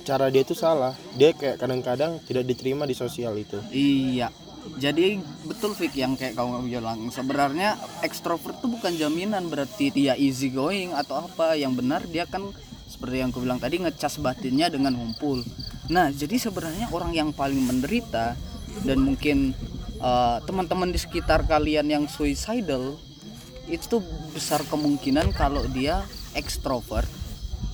[0.02, 0.96] cara dia itu salah.
[1.14, 3.60] Dia kayak kadang-kadang tidak diterima di sosial itu.
[3.68, 4.32] Iya.
[4.68, 5.16] Jadi
[5.48, 7.08] betul Fik yang kayak kamu bilang.
[7.08, 11.56] Sebenarnya ekstrovert itu bukan jaminan berarti dia easy going atau apa.
[11.56, 12.52] Yang benar dia kan
[12.88, 15.44] seperti yang aku bilang tadi ngecas batinnya dengan ngumpul.
[15.92, 18.36] Nah jadi sebenarnya orang yang paling menderita
[18.84, 19.54] dan mungkin
[19.98, 22.96] eh, teman-teman di sekitar kalian yang suicidal
[23.68, 24.00] itu
[24.32, 26.00] besar kemungkinan kalau dia
[26.32, 27.08] ekstrovert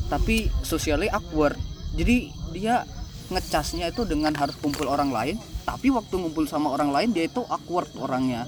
[0.08, 1.56] tapi socially awkward.
[1.94, 2.84] Jadi dia
[3.32, 7.40] ngecasnya itu dengan harus kumpul orang lain tapi waktu ngumpul sama orang lain dia itu
[7.48, 8.44] awkward orangnya.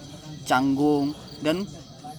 [0.47, 1.67] Canggung dan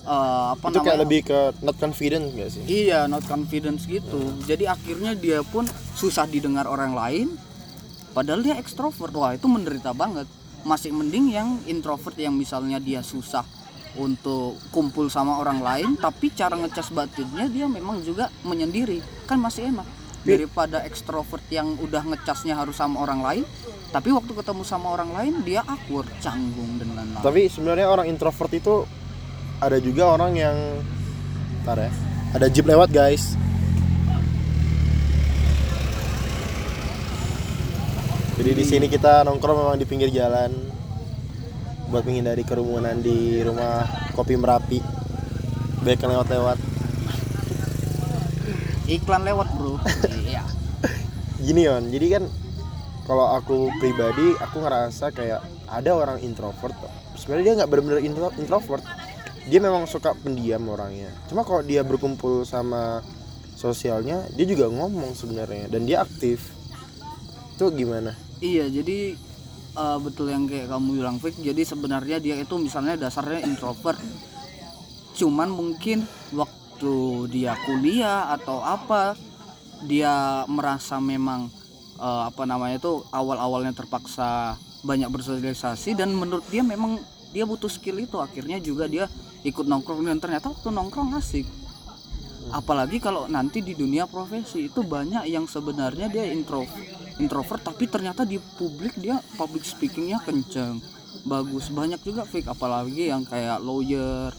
[0.04, 1.04] eh, apa itu kayak namanya?
[1.04, 2.64] lebih ke not confident gak sih?
[2.66, 4.20] Iya not confidence gitu.
[4.48, 7.28] Jadi akhirnya dia pun susah didengar orang lain
[8.18, 9.14] padahal dia ekstrovert.
[9.14, 10.26] Wah itu menderita banget.
[10.66, 13.46] Masih mending yang introvert yang misalnya dia susah
[13.94, 19.06] untuk kumpul sama orang lain tapi cara ngecas batinnya dia memang juga menyendiri.
[19.30, 19.86] Kan masih enak.
[20.26, 23.44] Daripada ekstrovert yang udah ngecasnya harus sama orang lain
[23.94, 27.24] tapi waktu ketemu sama orang lain dia awkward canggung dan lain-lain.
[27.24, 28.84] Tapi sebenarnya orang introvert itu
[29.62, 30.58] ada juga orang yang
[31.68, 31.92] Ntar ya.
[32.32, 33.36] Ada jeep lewat, guys.
[38.38, 40.54] Jadi di sini kita nongkrong memang di pinggir jalan
[41.90, 43.82] buat menghindari kerumunan di rumah
[44.14, 44.80] kopi Merapi.
[45.82, 46.58] Baik yang lewat-lewat.
[48.88, 49.76] iklan lewat bro
[50.24, 50.48] iya
[51.44, 52.24] Gini Yon, jadi kan
[53.04, 56.72] kalau aku pribadi aku ngerasa kayak ada orang introvert.
[57.20, 58.84] Sebenarnya dia nggak benar-benar intro- introvert.
[59.48, 61.12] Dia memang suka pendiam orangnya.
[61.28, 63.04] Cuma kalau dia berkumpul sama
[63.60, 66.52] sosialnya, dia juga ngomong sebenarnya dan dia aktif.
[67.56, 68.27] Itu gimana?
[68.38, 69.18] Iya, jadi
[69.78, 71.42] eh, betul yang kayak kamu bilang Fik.
[71.42, 73.98] Jadi sebenarnya dia itu misalnya dasarnya introvert.
[75.18, 76.94] Cuman mungkin waktu
[77.34, 79.18] dia kuliah atau apa
[79.90, 81.50] dia merasa memang
[81.98, 87.02] eh, apa namanya itu awal-awalnya terpaksa banyak bersosialisasi dan menurut dia memang
[87.34, 89.10] dia butuh skill itu akhirnya juga dia
[89.42, 91.44] ikut nongkrong dan ternyata waktu nongkrong asik
[92.52, 96.64] apalagi kalau nanti di dunia profesi itu banyak yang sebenarnya dia intro
[97.20, 100.80] introvert tapi ternyata di publik dia public speakingnya kenceng
[101.28, 104.32] bagus banyak juga fake apalagi yang kayak lawyer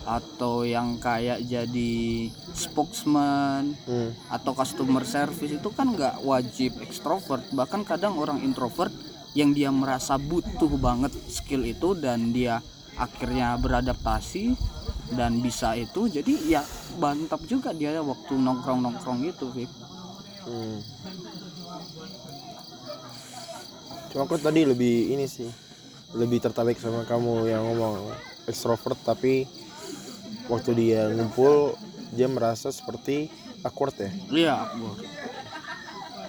[0.00, 4.10] atau yang kayak jadi spokesman Hmm.
[4.32, 8.92] atau customer service itu kan nggak wajib ekstrovert bahkan kadang orang introvert
[9.36, 12.58] yang dia merasa butuh banget skill itu dan dia
[12.98, 14.54] akhirnya beradaptasi
[15.14, 16.62] dan bisa itu jadi ya
[16.98, 19.70] mantap juga dia waktu nongkrong nongkrong itu Vic.
[20.46, 20.78] Hmm.
[24.10, 25.46] Cuma aku tadi lebih ini sih,
[26.18, 28.10] lebih tertarik sama kamu yang ngomong
[28.50, 29.46] extrovert tapi
[30.50, 31.78] waktu dia ngumpul
[32.10, 33.30] dia merasa seperti
[33.62, 34.10] awkward ya.
[34.30, 34.98] iya Akbar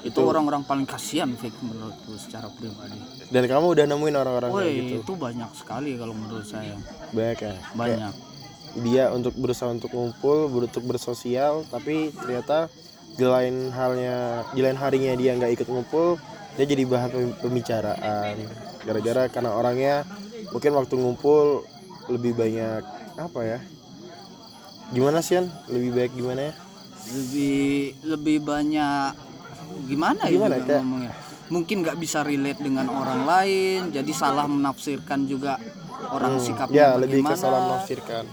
[0.02, 2.98] itu orang-orang paling kasihan Vic menurutku secara pribadi
[3.30, 4.96] Dan kamu udah nemuin orang-orang kayak gitu.
[5.06, 6.74] itu banyak sekali kalau menurut saya
[7.14, 7.54] Banyak ya.
[7.54, 8.14] Kayak banyak
[8.72, 12.72] dia untuk berusaha untuk ngumpul, untuk bersosial, tapi ternyata
[13.20, 16.16] di lain halnya, di lain harinya dia nggak ikut ngumpul,
[16.56, 18.48] dia jadi bahan pem- pembicaraan.
[18.88, 20.08] Gara-gara karena orangnya
[20.56, 21.68] mungkin waktu ngumpul
[22.08, 22.80] lebih banyak
[23.20, 23.60] apa ya?
[24.92, 26.54] Gimana sih Lebih baik gimana ya?
[27.02, 29.31] lebih lebih banyak
[29.86, 31.12] gimana, Gimana, ya ngomongnya?
[31.52, 35.60] Mungkin nggak bisa relate dengan orang lain jadi salah menafsirkan juga
[36.10, 38.24] orang sikapnya Ya lebih ke salah menafsirkan.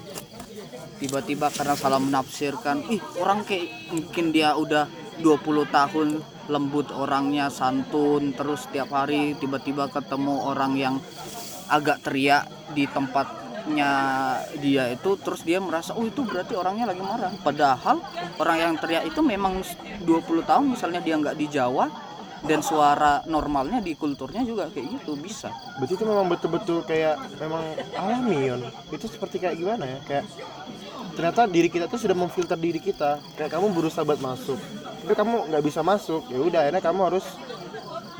[0.98, 6.08] tiba-tiba karena salah menafsirkan ih orang kayak mungkin dia udah 20 tahun
[6.48, 10.94] lembut orangnya santun terus tiap hari tiba-tiba ketemu orang yang
[11.70, 12.86] agak teriak di
[13.58, 13.92] tempatnya
[14.62, 17.98] dia itu terus dia merasa oh itu berarti orangnya lagi marah padahal
[18.38, 19.62] orang yang teriak itu memang
[20.06, 21.90] 20 tahun misalnya dia nggak di Jawa
[22.46, 27.62] dan suara normalnya di kulturnya juga kayak gitu bisa Berarti itu memang betul-betul kayak memang
[27.98, 28.62] alami Yon.
[28.94, 29.98] Itu seperti kayak gimana ya?
[30.06, 30.24] Kayak
[31.18, 33.18] ternyata diri kita tuh sudah memfilter diri kita.
[33.34, 34.54] Kayak kamu berusaha buat masuk,
[35.02, 36.30] tapi kamu nggak bisa masuk.
[36.30, 37.26] Ya udah, akhirnya kamu harus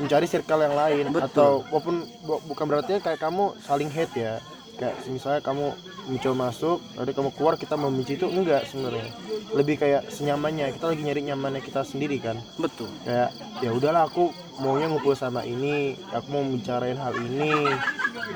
[0.03, 1.27] mencari circle yang lain Betul.
[1.31, 1.95] atau walaupun
[2.27, 4.35] bu- bukan berarti kayak kamu saling hate ya.
[4.79, 5.75] Kayak misalnya kamu
[6.07, 9.11] mencoba masuk, lalu kamu keluar kita membenci itu enggak sebenarnya.
[9.51, 10.71] Lebih kayak senyamannya.
[10.71, 12.39] Kita lagi nyari nyamannya kita sendiri kan.
[12.55, 12.87] Betul.
[13.03, 14.31] Kayak ya udahlah aku
[14.63, 17.67] maunya ngumpul sama ini aku mau bicarain hal ini.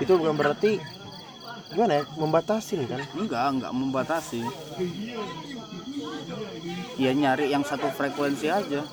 [0.03, 0.83] Itu bukan berarti
[1.71, 2.99] gimana ya membatasin kan?
[3.15, 4.43] Enggak enggak membatasi.
[6.99, 8.83] Ya nyari yang satu frekuensi aja.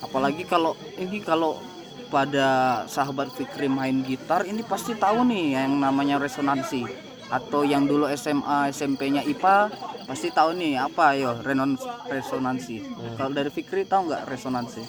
[0.00, 1.60] Apalagi kalau ini kalau
[2.08, 6.84] pada sahabat Fikri main gitar ini pasti tahu nih yang namanya resonansi.
[7.28, 9.68] Atau yang dulu SMA SMP-nya IPA
[10.08, 11.76] pasti tahu nih apa yo renon
[12.08, 12.80] resonansi.
[13.20, 14.82] Kalau dari Fikri tahu nggak resonansi?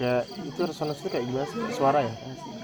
[0.00, 1.60] Kayak itu resonansi kayak gimana sih?
[1.76, 2.14] Suara ya?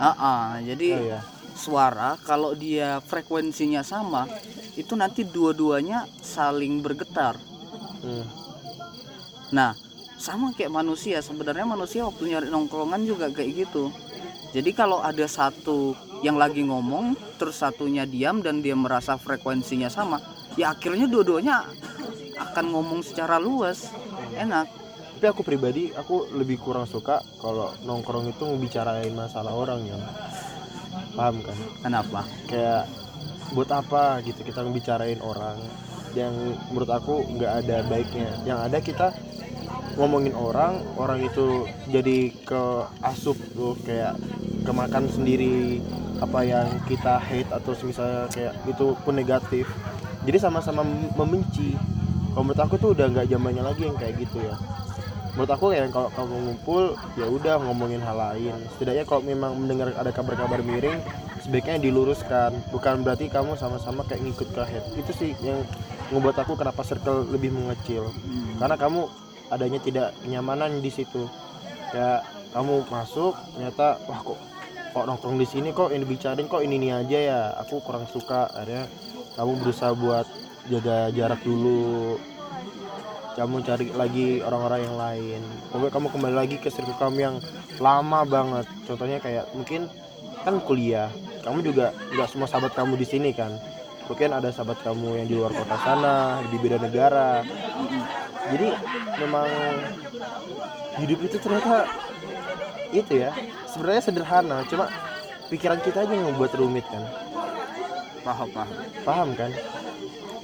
[0.00, 1.20] Ah ah, jadi oh ya
[1.58, 4.30] suara kalau dia frekuensinya sama
[4.78, 7.34] itu nanti dua-duanya saling bergetar.
[7.98, 8.22] Hmm.
[9.50, 9.74] nah
[10.18, 13.94] sama kayak manusia sebenarnya manusia waktu nyari nongkrongan juga kayak gitu.
[14.50, 15.94] Jadi kalau ada satu
[16.26, 20.18] yang lagi ngomong terus satunya diam dan dia merasa frekuensinya sama
[20.58, 21.62] ya akhirnya dua-duanya
[22.38, 23.94] akan ngomong secara luas.
[24.34, 24.66] Enak.
[25.18, 29.98] Tapi aku pribadi aku lebih kurang suka kalau nongkrong itu ngebicarain masalah orang ya
[31.14, 31.58] paham kan?
[31.82, 32.20] Kenapa?
[32.46, 32.90] Kayak
[33.54, 35.58] buat apa gitu kita ngebicarain orang?
[36.14, 38.30] Yang menurut aku nggak ada baiknya.
[38.46, 39.08] Yang ada kita
[39.98, 42.62] ngomongin orang orang itu jadi ke
[43.02, 44.14] asup tuh kayak
[44.62, 45.82] kemakan sendiri
[46.18, 49.66] apa yang kita hate atau misalnya kayak itu pun negatif.
[50.26, 51.78] Jadi sama-sama mem- membenci.
[52.34, 54.54] Kalau menurut aku tuh udah nggak zamannya lagi yang kayak gitu ya.
[55.34, 56.82] Menurut aku kayak kalau kamu ngumpul
[57.14, 58.54] ya udah ngomongin hal lain.
[58.74, 60.98] Setidaknya kalau memang mendengar ada kabar-kabar miring
[61.42, 62.50] sebaiknya diluruskan.
[62.74, 64.88] Bukan berarti kamu sama-sama kayak ngikut ke hate.
[64.98, 65.62] Itu sih yang
[66.10, 68.10] membuat aku kenapa circle lebih mengecil.
[68.10, 68.56] Hmm.
[68.58, 69.06] karena kamu
[69.48, 71.28] adanya tidak kenyamanan di situ.
[71.92, 74.38] Ya kamu masuk ternyata wah kok
[74.92, 75.92] kok nongkrong di sini kok?
[75.92, 77.40] Ini bicarain kok ini ini aja ya.
[77.64, 78.48] Aku kurang suka.
[78.52, 78.88] Akhirnya
[79.36, 80.26] kamu berusaha buat
[80.68, 82.16] jaga jarak dulu.
[83.38, 85.42] Kamu cari lagi orang-orang yang lain.
[85.70, 87.36] Pokoknya kamu kembali lagi ke circle kamu yang
[87.78, 88.66] lama banget.
[88.90, 89.86] Contohnya kayak mungkin
[90.42, 91.06] kan kuliah.
[91.46, 93.54] Kamu juga nggak semua sahabat kamu di sini kan?
[94.10, 97.44] Mungkin ada sahabat kamu yang di luar kota sana di beda negara
[98.48, 98.68] jadi
[99.20, 99.48] memang
[100.98, 101.84] hidup itu ternyata
[102.88, 103.30] itu ya
[103.68, 104.88] sebenarnya sederhana cuma
[105.48, 107.04] pikiran kita aja yang membuat rumit kan.
[108.24, 108.76] Paham paham.
[109.04, 109.50] Paham kan?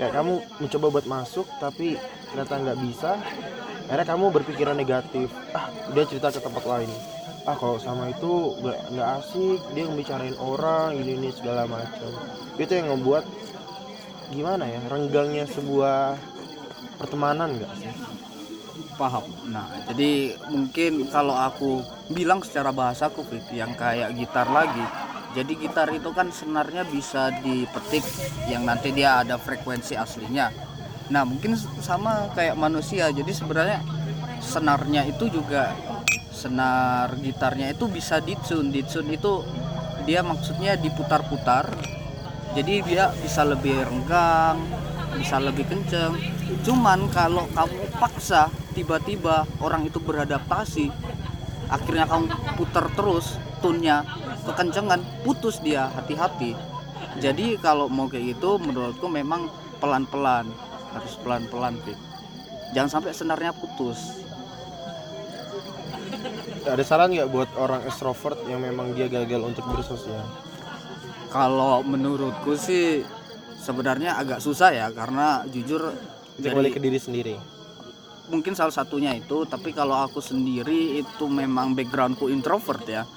[0.01, 2.01] Ya kamu mencoba buat masuk tapi
[2.33, 3.13] ternyata nggak bisa.
[3.89, 5.29] Akhirnya kamu berpikiran negatif.
[5.53, 6.91] Ah dia cerita ke tempat lain.
[7.45, 12.11] Ah kalau sama itu nggak nggak asik dia ngebicarain orang ini ini segala macam.
[12.57, 13.29] Itu yang membuat
[14.33, 16.17] gimana ya renggangnya sebuah
[16.97, 17.91] pertemanan nggak sih?
[18.95, 19.27] Paham.
[19.51, 24.83] Nah jadi mungkin kalau aku bilang secara bahasaku Fit, yang kayak gitar lagi.
[25.35, 28.07] Jadi gitar itu kan senarnya bisa dipetik
[28.47, 30.55] yang nanti dia ada frekuensi aslinya.
[31.11, 33.11] Nah mungkin sama kayak manusia.
[33.11, 33.83] Jadi sebenarnya
[34.39, 35.75] senarnya itu juga
[36.31, 38.71] senar gitarnya itu bisa ditune.
[38.71, 39.43] Ditune itu
[40.07, 41.67] dia maksudnya diputar-putar.
[42.55, 44.63] Jadi dia bisa lebih renggang
[45.17, 46.15] bisa lebih kenceng.
[46.67, 50.91] Cuman kalau kamu paksa tiba-tiba orang itu beradaptasi
[51.71, 52.27] akhirnya kamu
[52.61, 54.05] putar terus tunnya
[54.45, 56.53] kekencengan putus dia hati-hati.
[57.23, 59.49] Jadi kalau mau kayak gitu menurutku memang
[59.79, 60.51] pelan-pelan
[60.95, 61.99] harus pelan-pelan Fit.
[62.75, 64.25] jangan sampai senarnya putus.
[66.65, 70.25] Ada saran nggak buat orang extrovert yang memang dia gagal untuk bersosial?
[71.29, 73.05] Kalau menurutku sih
[73.65, 75.89] sebenarnya agak susah ya karena jujur
[76.37, 77.35] kembali dari ke diri sendiri.
[78.29, 83.09] Mungkin salah satunya itu tapi kalau aku sendiri itu memang backgroundku introvert ya.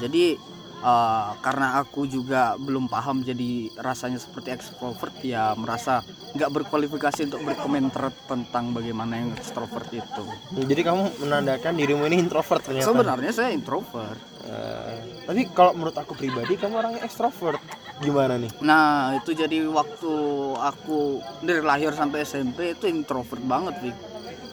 [0.00, 0.36] Jadi
[0.84, 6.04] eh, karena aku juga belum paham jadi rasanya seperti extrovert ya merasa
[6.36, 10.24] nggak berkualifikasi untuk berkomentar tentang bagaimana yang extrovert itu.
[10.52, 12.88] Jadi kamu menandakan dirimu ini introvert ternyata?
[12.92, 14.20] Sebenarnya saya introvert.
[14.44, 20.12] Eh, tapi kalau menurut aku pribadi kamu orangnya ekstrovert gimana nih nah itu jadi waktu
[20.58, 23.96] aku dari lahir sampai SMP itu introvert banget Vic.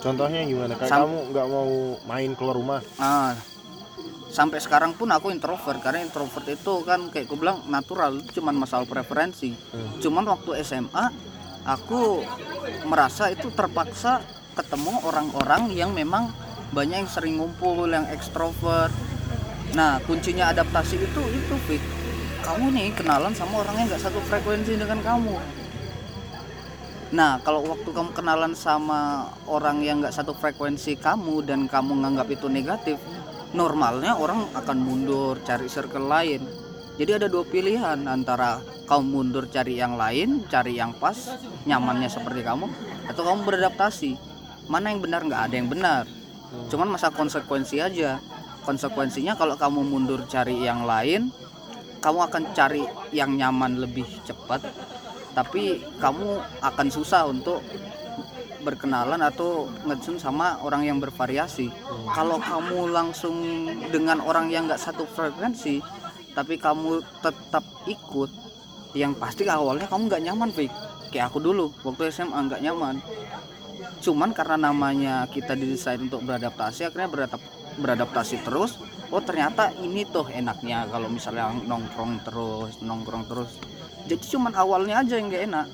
[0.01, 1.71] contohnya gimana kayak Sam- kamu nggak mau
[2.05, 3.33] main keluar rumah Nah,
[4.31, 8.87] sampai sekarang pun aku introvert karena introvert itu kan kayak aku bilang natural cuman masalah
[8.87, 9.51] preferensi.
[9.51, 9.99] Hmm.
[9.99, 11.11] Cuman waktu SMA
[11.67, 12.23] aku
[12.87, 14.23] merasa itu terpaksa
[14.55, 16.31] ketemu orang-orang yang memang
[16.71, 18.95] banyak yang sering ngumpul, yang ekstrovert.
[19.75, 21.83] Nah, kuncinya adaptasi itu itu Fit.
[22.41, 25.35] Kamu nih kenalan sama orang yang nggak satu frekuensi dengan kamu.
[27.11, 32.27] Nah, kalau waktu kamu kenalan sama orang yang nggak satu frekuensi kamu dan kamu nganggap
[32.33, 32.97] itu negatif,
[33.53, 36.41] normalnya orang akan mundur cari circle lain.
[36.97, 41.37] Jadi ada dua pilihan antara kamu mundur cari yang lain, cari yang pas,
[41.69, 42.65] nyamannya seperti kamu,
[43.05, 44.17] atau kamu beradaptasi.
[44.65, 46.03] Mana yang benar nggak ada yang benar.
[46.73, 48.17] Cuman masa konsekuensi aja.
[48.61, 51.33] Konsekuensinya kalau kamu mundur cari yang lain,
[52.01, 52.83] kamu akan cari
[53.13, 54.65] yang nyaman lebih cepat
[55.31, 57.63] tapi kamu akan susah untuk
[58.61, 61.73] berkenalan atau ngejun sama orang yang bervariasi.
[62.13, 63.35] Kalau kamu langsung
[63.89, 65.81] dengan orang yang nggak satu frekuensi
[66.31, 68.31] tapi kamu tetap ikut
[68.95, 70.71] yang pasti awalnya kamu nggak nyaman Vic
[71.11, 72.95] kayak aku dulu waktu SMA nggak nyaman.
[74.01, 78.77] Cuman karena namanya kita didesain untuk beradaptasi akhirnya beradap- beradaptasi terus
[79.11, 80.87] oh ternyata ini tuh enaknya.
[80.87, 83.51] Kalau misalnya nongkrong terus nongkrong terus.
[84.07, 85.67] Jadi cuman awalnya aja yang gak enak.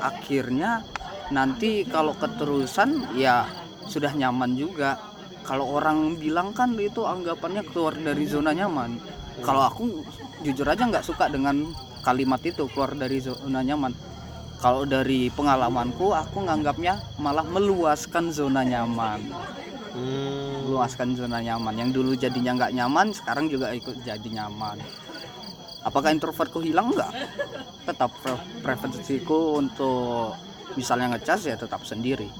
[0.00, 0.80] Akhirnya
[1.28, 3.44] nanti kalau keterusan ya
[3.86, 4.96] sudah nyaman juga.
[5.42, 8.94] Kalau orang bilang kan itu anggapannya keluar dari zona nyaman.
[9.42, 10.06] Kalau aku
[10.46, 11.66] jujur aja nggak suka dengan
[12.06, 13.90] kalimat itu keluar dari zona nyaman.
[14.62, 19.34] Kalau dari pengalamanku aku nganggapnya malah meluaskan zona nyaman.
[19.92, 20.41] Hmm,
[20.72, 21.76] meluaskan zona nyaman.
[21.76, 24.80] Yang dulu jadinya nggak nyaman sekarang juga ikut jadi nyaman.
[25.84, 26.96] Apakah introvertku hilang?
[26.96, 27.12] Enggak
[27.84, 30.32] tetap pre- preferensiku untuk
[30.78, 32.30] misalnya ngecas ya tetap sendiri.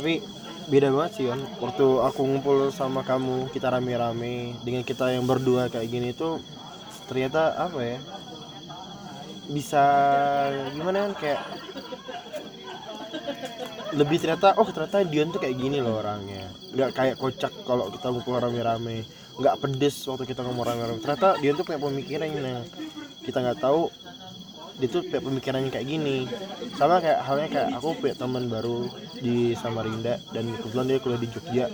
[0.00, 0.22] Tapi
[0.70, 5.66] beda banget sih kan waktu aku ngumpul sama kamu kita rame-rame dengan kita yang berdua
[5.66, 6.38] kayak gini tuh
[7.10, 7.98] ternyata apa ya
[9.50, 9.82] bisa
[10.70, 11.42] gimana kan kayak
[13.94, 16.46] lebih ternyata oh ternyata Dion tuh kayak gini loh orangnya.
[16.74, 19.06] Nggak kayak kocak kalau kita ngumpul rame-rame.
[19.40, 21.00] Nggak pedes waktu kita ngomong rame-rame.
[21.02, 22.62] Ternyata Dion tuh punya pemikiran yang
[23.26, 23.90] kita nggak tahu
[24.80, 26.18] dia tuh punya pemikiran yang kayak gini.
[26.80, 28.88] Sama kayak halnya kayak aku punya teman baru
[29.20, 31.66] di Samarinda dan kebetulan dia kuliah di Jogja.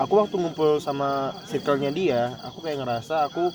[0.00, 3.52] Aku waktu ngumpul sama circle-nya dia aku kayak ngerasa aku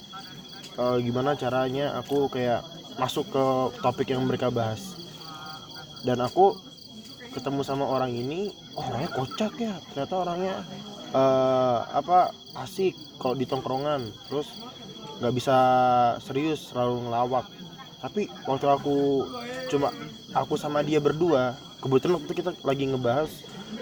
[0.78, 2.62] eh, gimana caranya aku kayak
[3.02, 3.46] masuk ke
[3.82, 4.94] topik yang mereka bahas.
[6.06, 6.54] Dan aku
[7.34, 9.74] ketemu sama orang ini oh, orangnya kocak ya.
[9.91, 10.56] Ternyata orangnya
[11.12, 14.08] eh, apa asik kalau di tongkrongan.
[14.30, 14.48] Terus
[15.19, 15.58] nggak bisa
[16.22, 17.46] serius selalu ngelawak.
[18.04, 19.26] Tapi waktu aku
[19.72, 19.89] cuma
[20.36, 23.32] aku sama dia berdua kebetulan waktu kita lagi ngebahas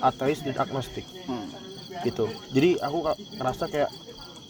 [0.01, 1.05] ateis dan agnostik.
[1.27, 1.47] Hmm.
[2.01, 2.25] gitu.
[2.55, 3.91] Jadi aku ngerasa kayak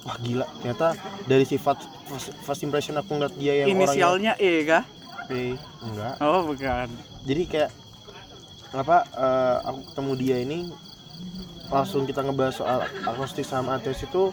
[0.07, 0.47] wah gila.
[0.61, 0.95] Ternyata
[1.27, 4.85] dari sifat first, first impression aku ngeliat dia yang Inisialnya E kah?
[4.85, 5.31] orangnya P
[5.83, 6.15] enggak.
[6.19, 6.87] Oh bukan.
[7.23, 7.69] jadi kayak
[8.71, 10.59] apa eh, aku ketemu dia ini
[11.71, 14.31] langsung kita ngebahas soal agnostik sama ateis itu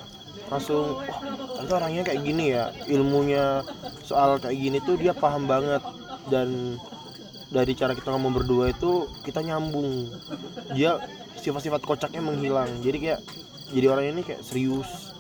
[0.48, 1.20] langsung wah
[1.58, 3.66] ternyata orangnya kayak gini ya ilmunya
[4.08, 5.84] soal kayak gini tuh dia paham banget.
[6.28, 6.80] Dan
[7.52, 10.08] dari cara kita ngomong berdua itu kita nyambung.
[10.72, 10.96] Dia
[11.36, 12.80] sifat-sifat kocaknya menghilang.
[12.80, 13.20] Jadi kayak
[13.76, 15.12] jadi orang ini kayak serius.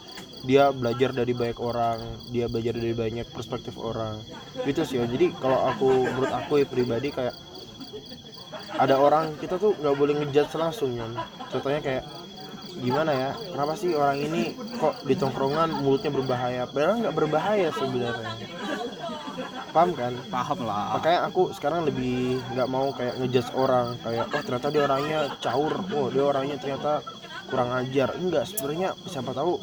[0.46, 1.98] Dia belajar dari banyak orang
[2.30, 4.22] dia belajar dari banyak perspektif orang.
[4.64, 7.34] Itu sih jadi kalau aku menurut aku ya pribadi kayak
[8.76, 11.08] ada orang kita tuh nggak boleh ngejudge langsung ya
[11.48, 12.04] contohnya kayak
[12.78, 16.62] gimana ya kenapa sih orang ini kok di tongkrongan mulutnya berbahaya?
[16.70, 18.32] Padahal nggak berbahaya sebenarnya.
[19.74, 20.14] Paham kan?
[20.30, 20.96] Paham lah.
[20.98, 23.98] Makanya aku sekarang lebih nggak mau kayak ngejudge orang.
[24.00, 25.74] Kayak oh ternyata dia orangnya caur.
[25.90, 27.02] Oh dia orangnya ternyata
[27.50, 28.14] kurang ajar.
[28.14, 29.58] Enggak sebenarnya siapa tahu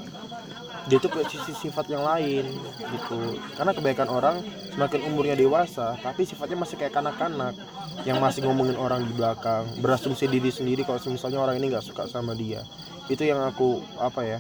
[0.86, 2.46] dia tuh punya sisi sifat yang lain
[2.78, 3.42] gitu.
[3.58, 4.36] Karena kebanyakan orang
[4.70, 7.58] semakin umurnya dewasa tapi sifatnya masih kayak kanak-kanak.
[8.06, 12.06] Yang masih ngomongin orang di belakang berasumsi diri sendiri kalau misalnya orang ini nggak suka
[12.06, 12.62] sama dia.
[13.10, 14.40] Itu yang aku apa ya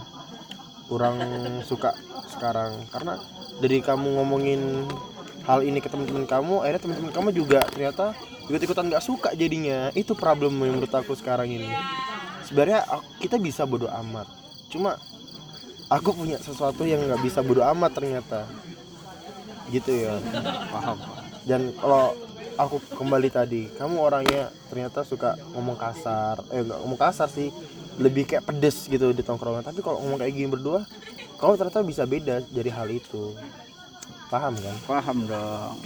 [0.85, 1.17] kurang
[1.65, 1.97] suka
[2.29, 2.85] sekarang.
[2.93, 3.17] Karena
[3.57, 4.85] dari kamu ngomongin
[5.49, 8.13] hal ini ke teman-teman kamu akhirnya teman-teman kamu juga ternyata
[8.45, 9.89] ikut-ikutan nggak suka jadinya.
[9.97, 11.73] Itu problem menurut aku sekarang ini.
[12.45, 12.85] Sebenarnya
[13.17, 14.29] kita bisa bodoh amat.
[14.69, 15.01] Cuma
[15.89, 18.45] aku punya sesuatu yang nggak bisa bodoh amat ternyata.
[19.69, 20.17] Gitu ya.
[20.69, 20.97] Paham.
[21.45, 22.13] Dan kalau
[22.55, 26.41] aku kembali tadi kamu orangnya ternyata suka ngomong kasar.
[26.53, 27.49] Eh nggak ngomong kasar sih.
[27.95, 29.63] Lebih kayak pedes gitu di tongkrongan.
[29.63, 30.83] Tapi kalau ngomong kayak gini berdua
[31.35, 33.35] kamu ternyata bisa beda dari hal itu.
[34.31, 34.75] Paham kan?
[34.89, 35.77] Paham dong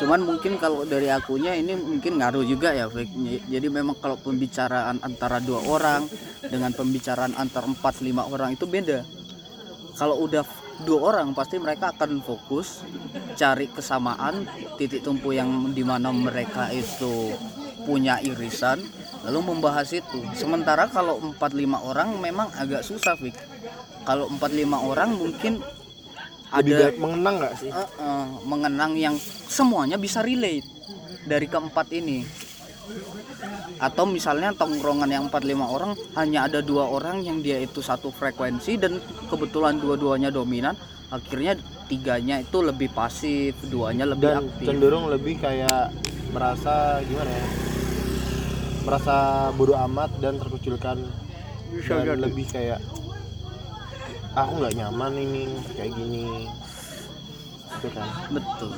[0.00, 3.12] cuman mungkin kalau dari akunya ini mungkin ngaruh juga ya Fik.
[3.52, 6.08] jadi memang kalau pembicaraan antara dua orang
[6.40, 9.04] dengan pembicaraan antar empat lima orang itu beda
[10.00, 10.40] kalau udah
[10.88, 12.80] dua orang pasti mereka akan fokus
[13.36, 14.48] cari kesamaan
[14.80, 17.36] titik tumpu yang di mana mereka itu
[17.84, 18.80] punya irisan
[19.28, 23.36] lalu membahas itu sementara kalau empat lima orang memang agak susah Fik.
[24.08, 25.60] kalau empat lima orang mungkin
[26.50, 27.70] ada mengenang nggak sih?
[27.70, 29.14] Eh, eh, mengenang yang
[29.46, 30.66] semuanya bisa relate
[31.24, 32.26] dari keempat ini.
[33.78, 38.76] Atau misalnya tongkrongan yang 45 orang hanya ada dua orang yang dia itu satu frekuensi
[38.76, 38.98] dan
[39.30, 40.74] kebetulan dua-duanya dominan
[41.10, 41.58] akhirnya
[41.90, 44.66] tiganya itu lebih pasif duanya lebih dan aktif.
[44.70, 45.90] cenderung lebih kayak
[46.30, 47.46] merasa gimana ya?
[48.86, 49.16] Merasa
[49.58, 51.02] bodoh amat dan terkucilkan.
[51.70, 52.22] Bisa dan jadi.
[52.26, 52.78] lebih kayak
[54.34, 55.42] aku nggak nyaman ini
[55.74, 56.46] kayak gini.
[57.80, 58.08] Itu kan.
[58.30, 58.72] Betul.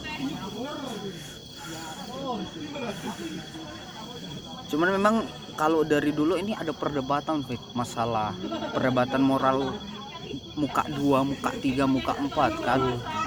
[4.73, 5.15] Cuman memang
[5.53, 8.33] kalau dari dulu ini ada perdebatan Fik, masalah
[8.73, 9.77] perdebatan moral
[10.57, 12.81] muka dua muka tiga muka empat kan?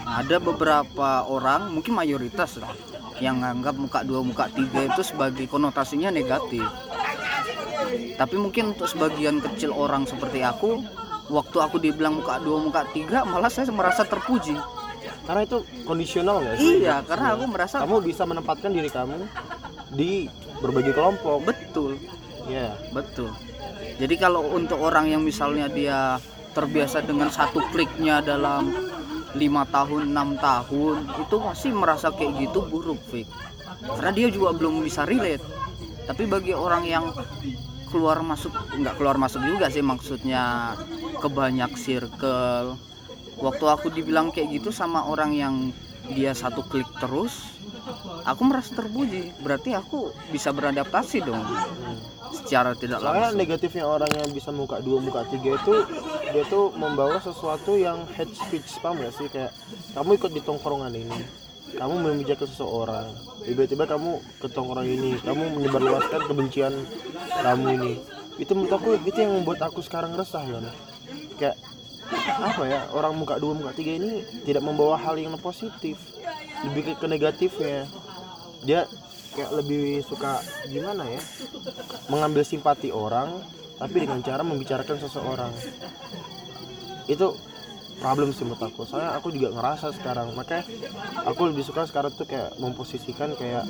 [0.06, 2.74] Ada beberapa orang mungkin mayoritas lah
[3.22, 6.65] yang nganggap muka dua muka tiga itu sebagai konotasinya negatif.
[8.15, 10.82] Tapi mungkin untuk sebagian kecil orang seperti aku
[11.30, 14.56] waktu aku dibilang muka dua muka tiga malah saya merasa terpuji.
[15.26, 16.86] Karena itu kondisional nggak sih?
[16.86, 19.26] Iya karena aku merasa kamu bisa menempatkan diri kamu
[19.94, 20.30] di
[20.62, 21.46] berbagai kelompok.
[21.46, 21.98] Betul.
[22.46, 23.34] Ya betul.
[23.98, 26.21] Jadi kalau untuk orang yang misalnya dia
[26.54, 28.71] terbiasa dengan satu kliknya dalam
[29.36, 33.28] lima tahun enam tahun itu masih merasa kayak gitu buruk Fik.
[33.86, 35.44] Karena dia juga belum bisa relate.
[36.06, 37.06] Tapi bagi orang yang
[37.96, 40.75] keluar masuk nggak keluar masuk juga sih maksudnya
[41.15, 42.75] ke banyak circle.
[43.39, 45.56] Waktu aku dibilang kayak gitu sama orang yang
[46.12, 47.56] dia satu klik terus
[48.27, 49.31] aku merasa terpuji.
[49.39, 51.39] Berarti aku bisa beradaptasi dong
[52.35, 53.39] secara tidak soalnya langsung.
[53.39, 55.87] negatifnya orang yang bisa muka dua muka tiga itu
[56.35, 59.31] dia tuh membawa sesuatu yang hate speech paham gak sih?
[59.31, 59.56] Kayak
[59.96, 63.10] kamu ikut di tongkrongan ini kamu memijak ke seseorang.
[63.42, 65.12] Tiba-tiba kamu ke tongkrongan ini.
[65.26, 66.74] Kamu menyebarluaskan kebencian
[67.42, 67.94] kamu ini.
[68.38, 70.60] Itu menurut aku itu yang membuat aku sekarang resah ya
[71.36, 71.58] kayak
[72.40, 76.00] apa ya orang muka dua muka tiga ini tidak membawa hal yang positif.
[76.63, 77.90] Lebih ke, ke negatifnya.
[78.63, 78.88] Dia
[79.36, 80.40] kayak lebih suka
[80.72, 81.20] gimana ya
[82.08, 83.36] mengambil simpati orang
[83.76, 85.54] tapi dengan cara membicarakan seseorang.
[87.12, 87.36] Itu
[88.00, 88.83] problem sih menurut aku.
[88.83, 90.67] Soalnya aku juga ngerasa sekarang makanya
[91.23, 93.65] aku lebih suka sekarang tuh kayak memposisikan kayak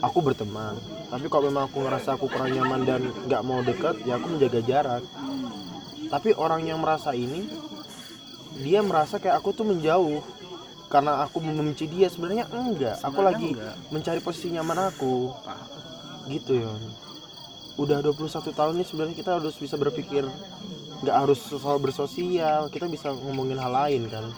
[0.00, 0.76] aku berteman.
[1.08, 4.60] Tapi kalau memang aku ngerasa aku kurang nyaman dan nggak mau deket ya aku menjaga
[4.64, 5.02] jarak.
[6.10, 7.46] Tapi orang yang merasa ini
[8.60, 10.20] dia merasa kayak aku tuh menjauh.
[10.90, 12.10] Karena aku membenci dia.
[12.10, 12.98] Sebenarnya enggak.
[13.06, 13.78] Aku lagi enggak.
[13.94, 15.30] mencari posisi nyaman aku.
[16.26, 16.74] Gitu ya
[17.80, 20.28] udah 21 tahun nih sebenarnya kita harus bisa berpikir
[21.00, 24.28] nggak harus soal bersosial kita bisa ngomongin hal lain kan.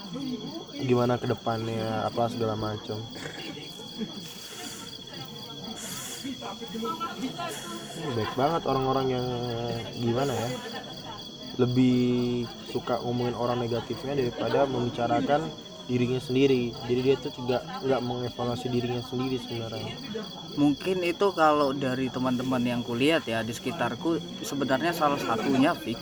[0.78, 3.02] Gimana ke depannya apa segala macam.
[8.14, 9.26] Baik banget orang-orang yang
[9.98, 10.48] gimana ya.
[11.60, 15.50] Lebih suka ngomongin orang negatifnya daripada membicarakan
[15.90, 16.70] dirinya sendiri.
[16.86, 19.98] Jadi dia tuh juga nggak mengevaluasi dirinya sendiri sebenarnya.
[20.54, 25.98] Mungkin itu kalau dari teman-teman yang kulihat ya di sekitarku sebenarnya salah satunya Fik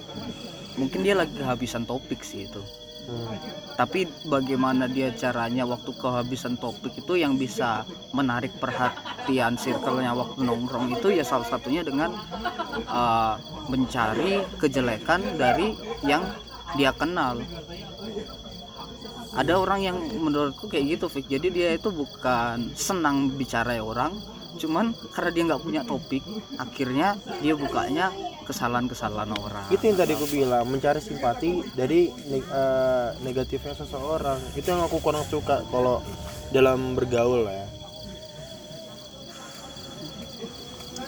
[0.78, 2.62] mungkin dia lagi kehabisan topik sih itu
[3.10, 3.32] Hmm.
[3.80, 10.94] tapi bagaimana dia caranya waktu kehabisan topik itu yang bisa menarik perhatian circle-nya waktu nongkrong
[10.94, 12.12] itu ya salah satunya dengan
[12.86, 13.34] uh,
[13.66, 15.74] mencari kejelekan dari
[16.06, 16.22] yang
[16.76, 17.40] dia kenal
[19.32, 24.12] ada orang yang menurutku kayak gitu Fik jadi dia itu bukan senang bicara orang
[24.58, 26.24] cuman karena dia nggak punya topik
[26.58, 28.10] akhirnya dia bukanya
[28.50, 29.64] kesalahan-kesalahan orang.
[29.70, 34.42] Itu yang tadi aku bilang mencari simpati dari eh, negatifnya seseorang.
[34.58, 36.02] Itu yang aku kurang suka kalau
[36.50, 37.66] dalam bergaul ya.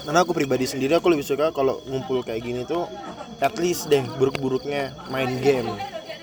[0.03, 2.91] Karena aku pribadi sendiri aku lebih suka kalau ngumpul kayak gini tuh
[3.39, 5.71] at least deh buruk-buruknya main game.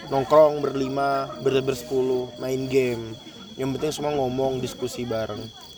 [0.07, 3.15] Nongkrong berlima ber bersepuluh main game.
[3.59, 5.68] Yang penting semua ngomong diskusi bareng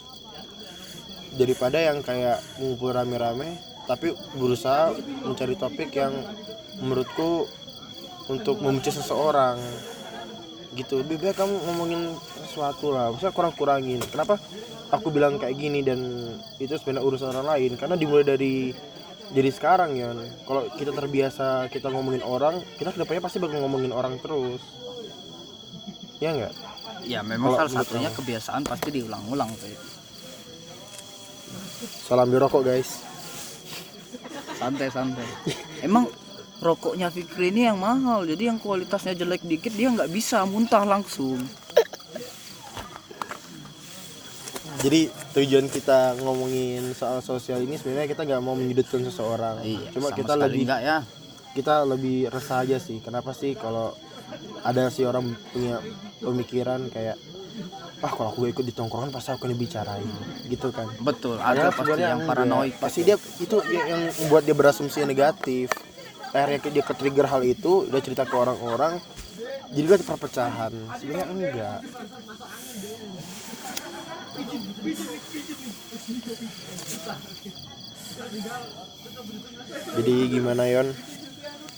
[1.35, 4.93] daripada yang kayak ngumpul rame-rame tapi berusaha
[5.25, 6.13] mencari topik yang
[6.79, 7.49] menurutku
[8.31, 9.59] untuk membenci seseorang.
[10.71, 11.03] Gitu.
[11.03, 12.15] Lebih baik kamu ngomongin
[12.47, 13.11] sesuatu lah.
[13.11, 13.99] Maksudnya kurang-kurangin.
[14.07, 14.39] Kenapa
[14.93, 15.99] aku bilang kayak gini dan
[16.61, 17.71] itu sebenarnya urusan orang lain?
[17.75, 18.71] Karena dimulai dari
[19.31, 20.11] jadi sekarang ya
[20.43, 24.63] kalau kita terbiasa kita ngomongin orang kita ke depannya pasti bakal ngomongin orang terus.
[26.23, 26.55] Ya enggak
[27.05, 29.49] ya memang Kalau salah satunya kebiasaan pasti diulang-ulang.
[31.81, 33.01] Salam birokok guys.
[34.61, 35.25] Santai-santai
[35.81, 36.05] emang
[36.61, 41.41] rokoknya Fikri ini yang mahal jadi yang kualitasnya jelek dikit dia nggak bisa muntah langsung.
[44.81, 49.61] Jadi tujuan kita ngomongin soal sosial ini sebenarnya kita nggak mau menyudutkan seseorang.
[49.61, 50.99] Iya cuma kita lebih nggak ya.
[51.51, 53.03] kita lebih resah aja sih.
[53.03, 53.93] Kenapa sih kalau
[54.63, 55.81] ada si orang punya
[56.21, 57.17] pemikiran kayak
[58.01, 60.09] ah kalau aku ikut di tongkrongan pasti aku dibicarain
[60.49, 60.89] gitu kan.
[60.97, 65.69] Betul Padahal ada pasti sebenarnya yang paranoid pasti dia itu yang membuat dia berasumsi negatif.
[66.33, 68.97] Akhirnya dia ke trigger hal itu dia cerita ke orang-orang
[69.71, 70.71] jadi dia perpecahan.
[70.99, 71.79] Sebenarnya enggak.
[79.95, 80.87] Jadi gimana Yon?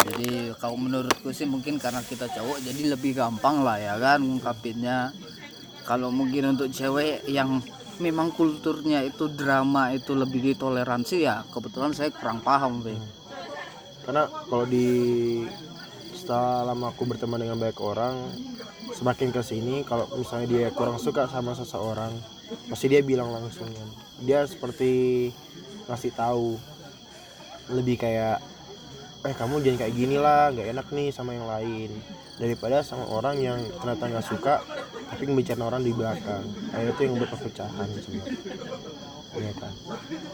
[0.03, 5.15] Jadi kalau menurutku sih mungkin karena kita cowok jadi lebih gampang lah ya kan ngungkapinnya
[5.83, 7.59] kalau mungkin untuk cewek yang
[8.01, 12.97] memang kulturnya itu drama itu lebih ditoleransi ya kebetulan saya kurang paham Be.
[14.07, 14.87] karena kalau di
[16.17, 18.15] setelah lama aku berteman dengan banyak orang
[18.95, 22.11] semakin ke sini kalau misalnya dia kurang suka sama seseorang
[22.71, 23.89] pasti dia bilang langsung kan.
[24.23, 25.29] dia seperti
[25.87, 26.55] ngasih tahu
[27.71, 28.39] lebih kayak
[29.23, 31.91] eh kamu jangan kayak gini lah nggak enak nih sama yang lain
[32.35, 34.59] daripada sama orang yang ternyata nggak suka
[35.13, 36.43] tapi membicarakan orang di belakang.
[36.73, 39.73] Akhirnya itu yang perpecahan sebenarnya kan?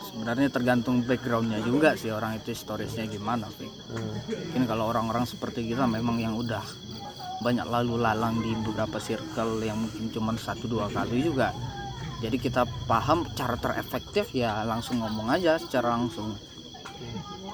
[0.07, 3.47] Sebenarnya tergantung backgroundnya juga sih orang itu historisnya gimana.
[3.51, 4.15] Hmm.
[4.27, 6.63] mungkin kalau orang-orang seperti kita memang yang udah
[7.39, 11.55] banyak lalu lalang di beberapa circle yang mungkin cuma satu dua kali juga.
[12.19, 16.35] Jadi kita paham cara terefektif ya langsung ngomong aja secara langsung.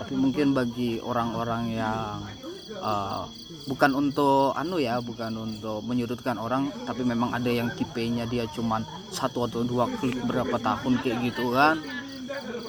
[0.01, 2.26] Tapi mungkin bagi orang-orang yang
[2.82, 3.30] uh,
[3.66, 8.86] bukan untuk anu ya bukan untuk menyudutkan orang tapi memang ada yang tipenya dia cuman
[9.09, 11.82] satu atau dua klik berapa tahun kayak gitu kan.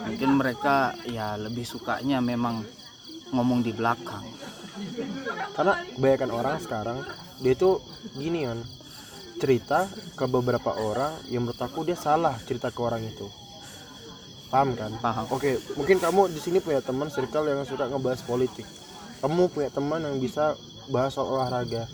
[0.08, 2.64] Mungkin mereka ya lebih sukanya memang
[3.32, 4.24] ngomong di belakang.
[5.52, 6.98] Karena kebanyakan orang sekarang
[7.40, 7.80] dia itu
[8.16, 8.60] gini kan
[9.36, 9.84] cerita
[10.16, 13.28] ke beberapa orang yang menurut aku dia salah cerita ke orang itu.
[14.48, 14.96] Paham kan?
[15.02, 15.28] Paham.
[15.28, 18.64] Oke mungkin kamu di sini punya teman circle yang suka ngebahas politik.
[19.20, 20.56] Kamu punya teman yang bisa
[20.90, 21.86] bahas soal olahraga.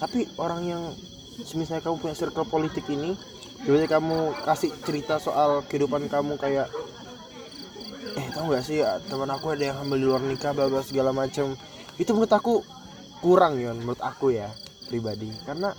[0.00, 0.82] Tapi orang yang
[1.56, 3.16] misalnya kamu punya circle politik ini
[3.64, 6.68] tiba-tiba kamu kasih cerita soal kehidupan kamu kayak
[8.16, 11.12] eh tau gak sih teman aku ada yang hamil di luar nikah bla bla segala
[11.12, 11.52] macam
[12.00, 12.64] itu menurut aku
[13.20, 14.48] kurang ya menurut aku ya
[14.88, 15.30] pribadi.
[15.44, 15.70] Karena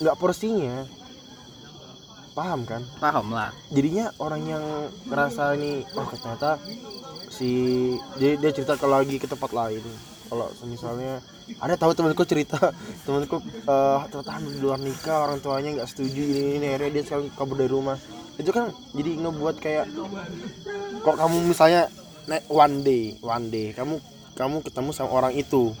[0.00, 0.82] nggak porsinya.
[2.36, 2.84] Paham kan?
[3.00, 3.48] Paham lah.
[3.72, 4.64] Jadinya orang yang
[5.08, 6.60] ngerasa ini oh ternyata
[7.32, 9.84] si jadi dia cerita kalau lagi ke tempat lain
[10.26, 11.22] kalau misalnya
[11.62, 12.58] ada tahu temanku cerita
[13.06, 13.38] temanku
[14.10, 17.56] ternyata hamil di luar nikah orang tuanya nggak setuju ini ini akhirnya dia sekarang kabur
[17.58, 17.98] dari rumah.
[18.36, 19.86] Itu kan jadi ngebuat kayak
[21.00, 21.88] kok kamu misalnya
[22.26, 24.02] naik one day one day kamu
[24.36, 25.72] kamu ketemu sama orang itu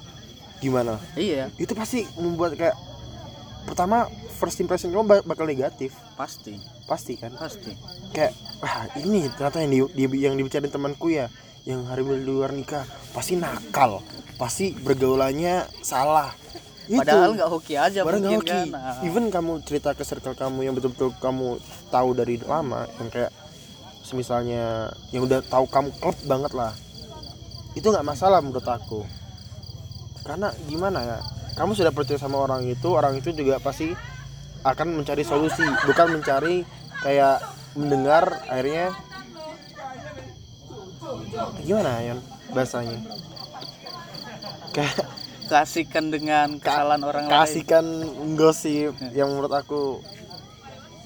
[0.62, 0.96] gimana?
[1.18, 1.52] Iya.
[1.60, 2.78] Itu pasti membuat kayak
[3.66, 4.06] pertama
[4.38, 5.92] first impression kamu bak- bakal negatif.
[6.16, 6.56] Pasti.
[6.86, 7.34] Pasti kan?
[7.36, 7.74] Pasti.
[8.14, 8.32] Kayak
[8.62, 11.28] wah ini ternyata yang di, di- yang dibicarain temanku ya
[11.66, 13.98] yang hari di luar nikah pasti nakal
[14.36, 16.32] pasti bergaulannya salah.
[16.86, 17.02] Itu.
[17.02, 18.52] Padahal nggak hoki aja Padahal mungkin hoki.
[18.54, 18.66] kan.
[18.78, 19.02] Ah.
[19.02, 21.58] even kamu cerita ke circle kamu yang betul-betul kamu
[21.90, 23.34] tahu dari lama yang kayak
[24.06, 26.70] semisalnya yang udah tahu kamu klub banget lah.
[27.74, 29.02] Itu nggak masalah menurut aku.
[30.22, 31.18] Karena gimana ya?
[31.58, 33.90] Kamu sudah percaya sama orang itu orang itu juga pasti
[34.62, 35.66] akan mencari solusi.
[35.90, 36.62] Bukan mencari
[37.02, 37.42] kayak
[37.74, 38.94] mendengar akhirnya
[41.62, 42.14] gimana ya
[42.50, 42.98] bahasanya
[45.50, 47.34] kasihkan dengan kesalahan orang lain.
[47.38, 47.84] kasihkan
[48.34, 50.02] gosip yang menurut aku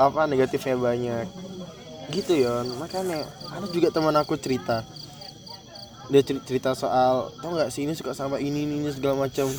[0.01, 1.27] apa negatifnya banyak.
[2.11, 4.83] Gitu ya makanya ada juga teman aku cerita.
[6.11, 9.47] Dia cer- cerita soal tau nggak sih ini suka sama ini ini, ini segala macam.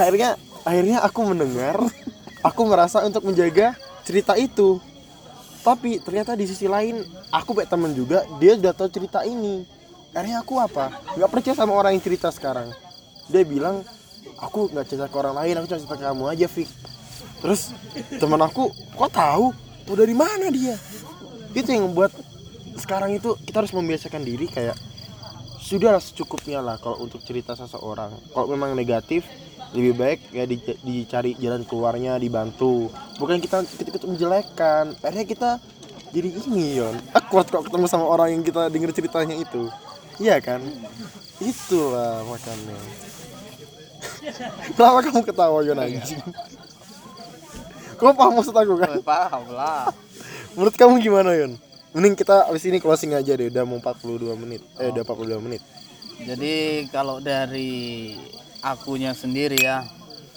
[0.00, 1.76] Akhirnya akhirnya aku mendengar
[2.48, 4.80] aku merasa untuk menjaga cerita itu.
[5.62, 9.62] Tapi ternyata di sisi lain aku kayak temen juga dia udah tahu cerita ini
[10.12, 10.92] akhirnya aku apa?
[11.16, 12.68] Nggak percaya sama orang yang cerita sekarang.
[13.32, 13.80] Dia bilang
[14.38, 16.70] aku nggak cerita ke orang lain aku cuma cerita ke kamu aja Fik.
[17.42, 17.60] Terus
[18.20, 19.50] teman aku kok tahu?
[19.88, 20.78] Tahu dari mana dia?
[21.52, 22.14] Itu yang membuat
[22.78, 24.76] sekarang itu kita harus membiasakan diri kayak
[25.62, 28.12] sudah secukupnya lah kalau untuk cerita seseorang.
[28.30, 29.24] Kalau memang negatif
[29.72, 32.92] lebih baik ya di- dicari jalan keluarnya dibantu.
[33.16, 35.50] Bukan kita kita menjelekkan akhirnya kita
[36.12, 36.94] jadi ini yon.
[37.16, 39.72] Awkward kok ketemu sama orang yang kita denger ceritanya itu
[40.18, 40.60] iya kan?
[41.38, 42.76] Itulah makanya
[44.74, 46.22] kenapa kamu ketawa yon anjing?
[47.98, 48.90] Kamu paham maksud aku kan?
[48.98, 49.90] Oh, paham lah.
[50.58, 51.54] Menurut kamu gimana yon?
[51.92, 54.62] Mending kita abis ini closing aja deh udah mau 42 menit.
[54.80, 55.62] Eh udah 42 menit.
[56.22, 58.14] Jadi kalau dari
[58.62, 59.82] akunya sendiri ya,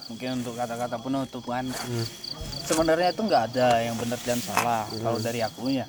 [0.10, 1.70] mungkin untuk kata-kata penutup kan,
[2.66, 5.86] sebenarnya itu nggak ada yang benar dan salah kalau dari akunya.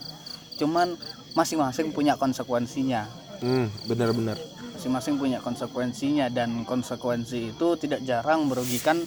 [0.57, 0.97] Cuman
[1.37, 3.09] masing-masing punya konsekuensinya,
[3.43, 4.39] hmm benar-benar
[4.76, 9.03] masing-masing punya konsekuensinya dan konsekuensi itu tidak jarang merugikan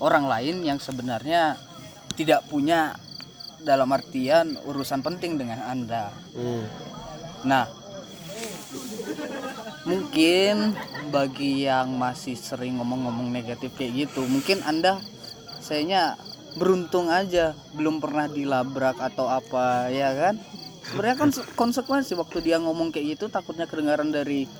[0.00, 1.60] orang lain yang sebenarnya
[2.16, 2.96] tidak punya
[3.60, 6.08] dalam artian urusan penting dengan anda.
[6.32, 6.64] hmm.
[7.44, 7.64] Nah,
[9.88, 10.76] mungkin
[11.08, 15.00] bagi yang masih sering ngomong-ngomong negatif kayak gitu, mungkin Anda
[15.60, 16.20] sayanya
[16.58, 20.34] beruntung aja belum pernah dilabrak atau apa ya kan?
[20.90, 24.50] Sebenarnya kan konsekuensi waktu dia ngomong kayak gitu takutnya kedengaran dari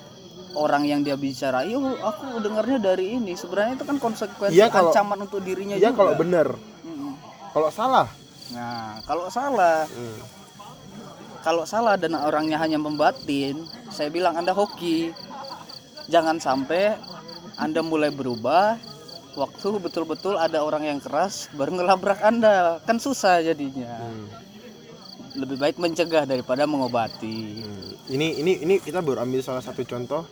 [0.53, 4.91] orang yang dia bicara, "Yo, aku dengarnya dari ini." Sebenarnya itu kan konsekuensi Iya, kalau-
[4.91, 5.99] ancaman untuk dirinya ya juga.
[6.01, 6.47] kalau benar
[6.81, 7.13] Mm-mm.
[7.51, 8.07] kalau salah
[8.49, 10.19] Nah, kalau salah hmm.
[11.39, 15.15] kalau salah dan orangnya hanya membatin, saya bilang Anda hoki.
[16.05, 16.99] Jangan sampai
[17.55, 18.75] Anda mulai berubah
[19.33, 22.83] waktu betul-betul ada orang yang keras baru ngelabrak Anda.
[22.83, 24.03] Kan susah jadinya.
[24.03, 24.27] Hmm.
[25.31, 27.63] Lebih baik mencegah daripada mengobati.
[27.63, 28.11] Hmm.
[28.11, 30.27] ini ini ini kita baru ambil salah satu contoh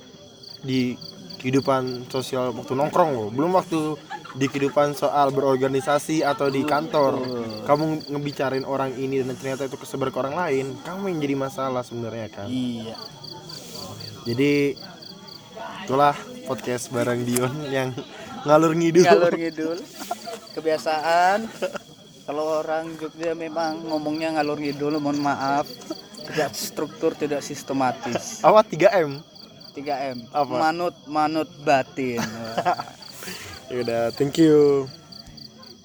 [0.59, 0.91] di
[1.39, 3.95] kehidupan sosial waktu nongkrong loh belum waktu
[4.35, 7.15] di kehidupan soal berorganisasi atau di kantor
[7.63, 11.81] kamu ngebicarain orang ini dan ternyata itu kesebar ke orang lain kamu yang jadi masalah
[11.81, 12.99] sebenarnya kan Iya.
[14.27, 14.51] jadi
[15.87, 17.95] itulah podcast bareng Dion yang
[18.43, 19.79] ngalur ngidul Galur ngidul.
[20.51, 21.39] Kebiasaan.
[22.29, 25.65] Kalau orang Jogja memang ngomongnya ngalur ngidul, mohon maaf.
[26.29, 28.45] Tidak struktur, tidak sistematis.
[28.45, 29.17] awat 3M
[29.73, 30.53] 3M Apa?
[30.61, 32.21] manut manut batin
[33.73, 34.85] ya udah thank you